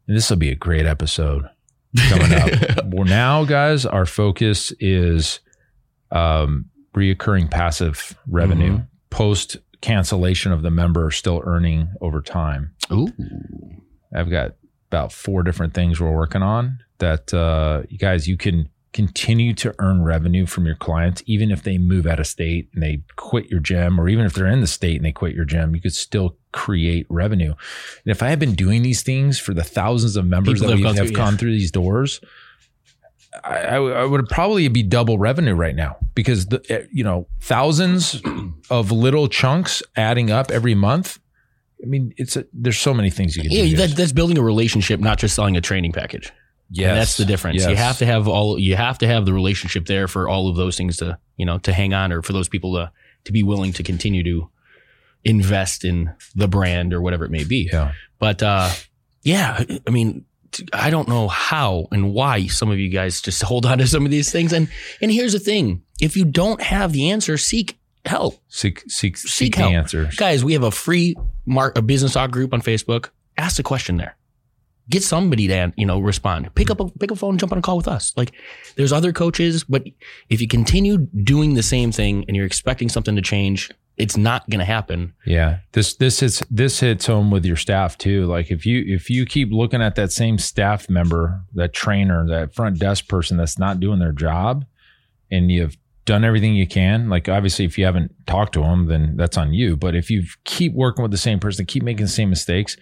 and 0.06 0.16
this 0.16 0.30
will 0.30 0.36
be 0.38 0.50
a 0.50 0.54
great 0.54 0.86
episode 0.86 1.48
coming 2.08 2.32
up. 2.32 2.84
well, 2.86 3.04
now 3.04 3.44
guys, 3.44 3.86
our 3.86 4.06
focus 4.06 4.72
is 4.80 5.40
um, 6.10 6.66
reoccurring 6.94 7.50
passive 7.50 8.16
revenue 8.26 8.80
post 9.10 9.56
cancellation 9.80 10.52
of 10.52 10.62
the 10.62 10.70
member 10.70 11.10
still 11.10 11.42
earning 11.44 11.88
over 12.00 12.20
time. 12.20 12.74
Ooh, 12.92 13.12
I've 14.14 14.30
got 14.30 14.54
about 14.90 15.12
four 15.12 15.42
different 15.42 15.74
things 15.74 16.00
we're 16.00 16.14
working 16.14 16.42
on 16.42 16.78
that 16.98 17.32
uh, 17.32 17.82
you 17.88 17.98
guys 17.98 18.26
you 18.26 18.36
can 18.36 18.68
continue 18.94 19.52
to 19.54 19.74
earn 19.78 20.02
revenue 20.02 20.46
from 20.46 20.64
your 20.64 20.74
clients 20.74 21.22
even 21.26 21.50
if 21.50 21.62
they 21.62 21.76
move 21.76 22.06
out 22.06 22.18
of 22.18 22.26
state 22.26 22.70
and 22.72 22.82
they 22.82 23.02
quit 23.16 23.50
your 23.50 23.60
gym 23.60 24.00
or 24.00 24.08
even 24.08 24.24
if 24.24 24.32
they're 24.32 24.46
in 24.46 24.62
the 24.62 24.66
state 24.66 24.96
and 24.96 25.04
they 25.04 25.12
quit 25.12 25.34
your 25.34 25.44
gym 25.44 25.74
you 25.74 25.80
could 25.80 25.92
still 25.92 26.37
create 26.52 27.06
revenue 27.08 27.50
and 27.50 28.10
if 28.10 28.22
i 28.22 28.28
had 28.28 28.38
been 28.38 28.54
doing 28.54 28.82
these 28.82 29.02
things 29.02 29.38
for 29.38 29.54
the 29.54 29.64
thousands 29.64 30.16
of 30.16 30.26
members 30.26 30.54
People 30.54 30.68
that 30.68 30.76
that 30.76 30.82
we 30.82 30.86
have 30.86 30.96
have 30.96 31.14
gone 31.14 31.14
gone, 31.14 31.32
through, 31.32 31.48
through 31.48 31.52
these 31.52 31.70
doors 31.70 32.20
I, 33.44 33.58
I, 33.58 33.76
I 33.76 34.04
would 34.04 34.28
probably 34.28 34.66
be 34.68 34.82
double 34.82 35.18
revenue 35.18 35.54
right 35.54 35.76
now 35.76 35.96
because 36.14 36.46
the 36.46 36.64
eh, 36.68 36.86
you 36.90 37.04
know 37.04 37.26
thousands 37.40 38.20
of 38.70 38.90
little 38.90 39.28
chunks 39.28 39.82
adding 39.96 40.30
up 40.30 40.50
every 40.50 40.74
month 40.74 41.18
I 41.82 41.86
mean, 41.86 42.12
it's 42.16 42.36
a, 42.36 42.44
there's 42.52 42.78
so 42.78 42.92
many 42.92 43.10
things 43.10 43.36
you 43.36 43.42
can 43.42 43.52
do. 43.52 43.56
yeah, 43.56 43.86
that, 43.86 43.96
that's 43.96 44.12
building 44.12 44.36
a 44.38 44.42
relationship, 44.42 45.00
not 45.00 45.18
just 45.18 45.34
selling 45.34 45.56
a 45.56 45.60
training 45.60 45.92
package. 45.92 46.32
Yes. 46.70 46.88
And 46.88 46.98
that's 46.98 47.16
the 47.16 47.24
difference. 47.24 47.64
You 47.64 47.76
have 47.76 47.98
to 47.98 48.06
have 48.06 48.28
all. 48.28 48.58
You 48.58 48.76
have 48.76 48.98
to 48.98 49.06
have 49.06 49.24
the 49.24 49.32
relationship 49.32 49.86
there 49.86 50.06
for 50.06 50.28
all 50.28 50.50
of 50.50 50.56
those 50.56 50.76
things 50.76 50.98
to 50.98 51.18
you 51.36 51.46
know 51.46 51.58
to 51.58 51.72
hang 51.72 51.94
on, 51.94 52.12
or 52.12 52.20
for 52.20 52.34
those 52.34 52.48
people 52.48 52.74
to 52.74 52.92
to 53.24 53.32
be 53.32 53.42
willing 53.42 53.72
to 53.74 53.82
continue 53.82 54.22
to 54.24 54.50
invest 55.28 55.84
in 55.84 56.12
the 56.34 56.48
brand 56.48 56.92
or 56.94 57.00
whatever 57.00 57.24
it 57.24 57.30
may 57.30 57.44
be. 57.44 57.68
Yeah. 57.72 57.92
But 58.18 58.42
uh, 58.42 58.70
yeah, 59.22 59.62
I 59.86 59.90
mean, 59.90 60.24
I 60.72 60.90
don't 60.90 61.08
know 61.08 61.28
how 61.28 61.86
and 61.92 62.12
why 62.14 62.46
some 62.46 62.70
of 62.70 62.78
you 62.78 62.88
guys 62.88 63.20
just 63.20 63.42
hold 63.42 63.66
on 63.66 63.78
to 63.78 63.86
some 63.86 64.04
of 64.04 64.10
these 64.10 64.32
things. 64.32 64.52
And 64.52 64.68
and 65.00 65.10
here's 65.12 65.32
the 65.34 65.38
thing: 65.38 65.82
if 66.00 66.16
you 66.16 66.24
don't 66.24 66.60
have 66.62 66.92
the 66.92 67.10
answer, 67.10 67.36
seek 67.36 67.78
help. 68.04 68.40
Seek 68.48 68.80
seek 68.88 69.16
seek, 69.16 69.28
Seek 69.28 69.54
the 69.56 69.60
help. 69.62 69.72
answers. 69.74 70.16
Guys, 70.16 70.44
we 70.44 70.54
have 70.54 70.62
a 70.62 70.70
free 70.70 71.14
mark 71.46 71.76
a 71.76 71.82
business 71.82 72.14
talk 72.14 72.30
group 72.30 72.52
on 72.54 72.62
Facebook. 72.62 73.10
Ask 73.36 73.58
a 73.58 73.62
question 73.62 73.98
there. 73.98 74.16
Get 74.90 75.02
somebody 75.02 75.46
to 75.48 75.72
you 75.76 75.84
know 75.84 76.00
respond. 76.00 76.52
Pick 76.54 76.70
up 76.70 76.80
a 76.80 76.88
pick 76.88 77.12
up 77.12 77.16
a 77.18 77.20
phone, 77.20 77.36
jump 77.36 77.52
on 77.52 77.58
a 77.58 77.62
call 77.62 77.76
with 77.76 77.86
us. 77.88 78.14
Like 78.16 78.32
there's 78.76 78.92
other 78.92 79.12
coaches, 79.12 79.64
but 79.64 79.84
if 80.30 80.40
you 80.40 80.48
continue 80.48 80.96
doing 80.96 81.54
the 81.54 81.62
same 81.62 81.92
thing 81.92 82.24
and 82.26 82.34
you're 82.36 82.46
expecting 82.46 82.88
something 82.88 83.14
to 83.14 83.20
change, 83.22 83.70
it's 83.98 84.16
not 84.16 84.48
going 84.48 84.60
to 84.60 84.64
happen. 84.64 85.12
Yeah. 85.26 85.58
This 85.72 85.96
this 85.96 86.20
hits 86.20 86.42
this 86.50 86.80
hits 86.80 87.06
home 87.06 87.30
with 87.30 87.44
your 87.44 87.56
staff 87.56 87.98
too. 87.98 88.26
Like 88.26 88.50
if 88.50 88.64
you 88.64 88.84
if 88.86 89.10
you 89.10 89.26
keep 89.26 89.50
looking 89.52 89.82
at 89.82 89.96
that 89.96 90.12
same 90.12 90.38
staff 90.38 90.88
member, 90.88 91.40
that 91.54 91.72
trainer, 91.72 92.26
that 92.28 92.54
front 92.54 92.78
desk 92.78 93.08
person 93.08 93.36
that's 93.36 93.58
not 93.58 93.80
doing 93.80 93.98
their 93.98 94.12
job, 94.12 94.64
and 95.30 95.50
you've 95.50 95.76
done 96.04 96.24
everything 96.24 96.54
you 96.54 96.66
can, 96.66 97.08
like 97.10 97.28
obviously 97.28 97.64
if 97.64 97.76
you 97.76 97.84
haven't 97.84 98.14
talked 98.26 98.54
to 98.54 98.60
them, 98.60 98.86
then 98.86 99.16
that's 99.16 99.36
on 99.36 99.52
you. 99.52 99.76
But 99.76 99.94
if 99.94 100.10
you 100.10 100.24
keep 100.44 100.72
working 100.72 101.02
with 101.02 101.10
the 101.10 101.18
same 101.18 101.38
person, 101.38 101.66
keep 101.66 101.82
making 101.82 102.06
the 102.06 102.12
same 102.12 102.30
mistakes, 102.30 102.76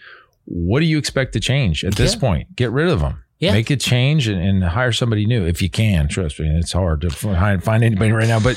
what 0.44 0.78
do 0.80 0.86
you 0.86 0.96
expect 0.98 1.32
to 1.32 1.40
change 1.40 1.84
at 1.84 1.96
this 1.96 2.14
Yeah. 2.14 2.20
point? 2.20 2.54
Get 2.56 2.70
rid 2.70 2.88
of 2.88 3.00
them. 3.00 3.22
Yeah. 3.40 3.52
Make 3.52 3.68
a 3.70 3.76
change 3.76 4.28
and, 4.28 4.40
and 4.40 4.62
hire 4.62 4.92
somebody 4.92 5.26
new 5.26 5.44
if 5.44 5.60
you 5.60 5.68
can. 5.68 6.08
Trust 6.08 6.38
me, 6.38 6.48
it's 6.56 6.72
hard 6.72 7.00
to 7.00 7.10
find, 7.10 7.62
find 7.64 7.82
anybody 7.82 8.12
right 8.12 8.28
now, 8.28 8.38
but 8.38 8.56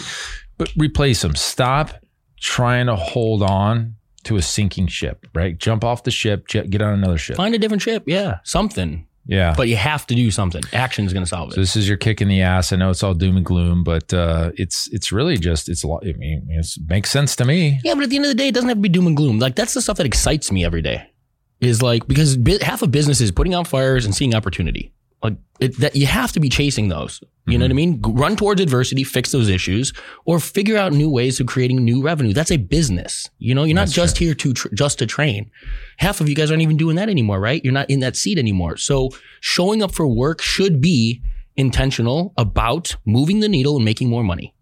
but 0.58 0.72
replace 0.78 1.22
them. 1.22 1.36
Stop 1.36 1.92
trying 2.40 2.88
to 2.88 2.96
hold 2.96 3.44
on 3.44 3.96
to 4.24 4.36
a 4.36 4.42
sinking 4.42 4.88
ship. 4.88 5.28
Right, 5.34 5.58
jump 5.58 5.84
off 5.84 6.04
the 6.04 6.12
ship, 6.12 6.48
get 6.48 6.82
on 6.82 6.94
another 6.94 7.18
ship. 7.18 7.36
Find 7.38 7.56
a 7.56 7.60
different 7.60 7.82
ship, 7.82 8.04
yeah, 8.08 8.40
something. 8.44 9.06
Yeah. 9.30 9.54
But 9.56 9.68
you 9.68 9.76
have 9.76 10.08
to 10.08 10.16
do 10.16 10.32
something. 10.32 10.64
Action 10.74 11.06
is 11.06 11.14
going 11.14 11.24
to 11.24 11.30
solve 11.30 11.52
so 11.52 11.58
it. 11.58 11.62
this 11.62 11.76
is 11.76 11.88
your 11.88 11.98
kick 11.98 12.20
in 12.20 12.28
the 12.28 12.42
ass. 12.42 12.74
I 12.74 12.78
know 12.78 12.90
it's 12.90 13.04
all 13.04 13.14
doom 13.14 13.38
and 13.38 13.46
gloom, 13.46 13.84
but 13.84 14.12
uh, 14.12 14.52
it's 14.56 14.90
it's 14.92 15.12
really 15.12 15.38
just 15.38 15.70
it's 15.70 15.84
a 15.84 15.88
lot. 15.88 16.04
I 16.04 16.14
mean, 16.14 16.48
it 16.50 16.66
makes 16.88 17.12
sense 17.12 17.36
to 17.36 17.46
me. 17.46 17.80
Yeah, 17.84 17.94
but 17.94 18.06
at 18.06 18.10
the 18.10 18.16
end 18.16 18.26
of 18.26 18.30
the 18.30 18.36
day, 18.36 18.48
it 18.48 18.56
doesn't 18.56 18.68
have 18.68 18.78
to 18.80 18.82
be 18.82 18.90
doom 18.90 19.06
and 19.06 19.16
gloom. 19.16 19.38
Like 19.38 19.56
that's 19.56 19.76
the 19.76 19.84
stuff 19.84 19.98
that 19.98 20.08
excites 20.08 20.52
me 20.52 20.66
every 20.66 20.82
day. 20.82 21.08
Is 21.62 21.84
like 21.84 22.08
because 22.08 22.38
bi- 22.38 22.58
half 22.62 22.82
of 22.82 22.90
business 22.90 23.22
is 23.22 23.32
putting 23.32 23.54
out 23.54 23.68
fires 23.68 24.04
and 24.04 24.16
seeing 24.16 24.34
opportunity. 24.34 24.94
Like 25.22 25.38
it, 25.60 25.78
that 25.80 25.96
you 25.96 26.06
have 26.06 26.32
to 26.34 26.40
be 26.40 26.50
chasing 26.50 26.90
those. 26.90 27.22
You 27.50 27.58
know 27.58 27.66
what 27.66 27.72
I 27.72 27.74
mean? 27.74 28.00
Run 28.04 28.36
towards 28.36 28.62
adversity, 28.62 29.04
fix 29.04 29.32
those 29.32 29.50
issues, 29.50 29.92
or 30.26 30.40
figure 30.40 30.78
out 30.78 30.94
new 30.94 31.10
ways 31.10 31.40
of 31.40 31.48
creating 31.48 31.84
new 31.84 32.02
revenue. 32.02 32.32
That's 32.32 32.52
a 32.52 32.58
business. 32.58 33.28
You 33.40 33.56
know, 33.56 33.64
you're 33.64 33.74
not 33.74 33.88
That's 33.88 33.94
just 33.94 34.18
here 34.20 34.36
to 34.36 34.54
tr- 34.54 34.74
just 34.74 35.00
to 35.00 35.08
train. 35.08 35.50
Half 35.98 36.22
of 36.22 36.30
you 36.30 36.36
guys 36.36 36.52
aren't 36.52 36.62
even 36.62 36.78
doing 36.78 36.96
that 36.98 37.10
anymore, 37.10 37.40
right? 37.40 37.64
You're 37.64 37.74
not 37.74 37.90
in 37.90 38.02
that 38.02 38.16
seat 38.16 38.38
anymore. 38.38 38.78
So 38.78 39.10
showing 39.42 39.82
up 39.82 39.96
for 39.96 40.08
work 40.08 40.42
should 40.42 40.80
be 40.80 41.24
intentional 41.58 42.34
about 42.38 42.96
moving 43.06 43.40
the 43.40 43.50
needle 43.50 43.76
and 43.76 43.84
making 43.84 44.10
more 44.10 44.24
money. 44.24 44.54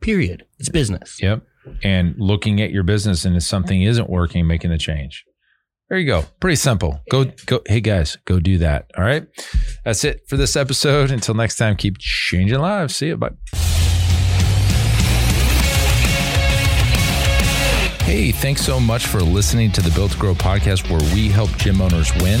Period. 0.00 0.44
It's 0.58 0.68
business. 0.68 1.22
Yep. 1.22 1.46
And 1.84 2.16
looking 2.18 2.60
at 2.60 2.72
your 2.72 2.82
business 2.82 3.24
and 3.24 3.36
if 3.36 3.44
something 3.44 3.82
isn't 3.82 4.10
working, 4.10 4.48
making 4.48 4.70
the 4.70 4.78
change. 4.78 5.24
There 5.92 5.98
you 5.98 6.06
go. 6.06 6.24
Pretty 6.40 6.56
simple. 6.56 7.02
Go, 7.10 7.26
go. 7.44 7.60
Hey 7.66 7.82
guys, 7.82 8.16
go 8.24 8.40
do 8.40 8.56
that. 8.56 8.90
All 8.96 9.04
right. 9.04 9.26
That's 9.84 10.04
it 10.04 10.26
for 10.26 10.38
this 10.38 10.56
episode. 10.56 11.10
Until 11.10 11.34
next 11.34 11.56
time, 11.56 11.76
keep 11.76 11.98
changing 11.98 12.58
lives. 12.60 12.96
See 12.96 13.08
you. 13.08 13.18
Bye. 13.18 13.32
Hey, 18.04 18.32
thanks 18.32 18.62
so 18.62 18.80
much 18.80 19.06
for 19.06 19.20
listening 19.20 19.70
to 19.72 19.82
the 19.82 19.90
Built 19.90 20.12
to 20.12 20.18
Grow 20.18 20.32
podcast 20.34 20.88
where 20.88 21.14
we 21.14 21.28
help 21.28 21.54
gym 21.58 21.82
owners 21.82 22.10
win. 22.22 22.40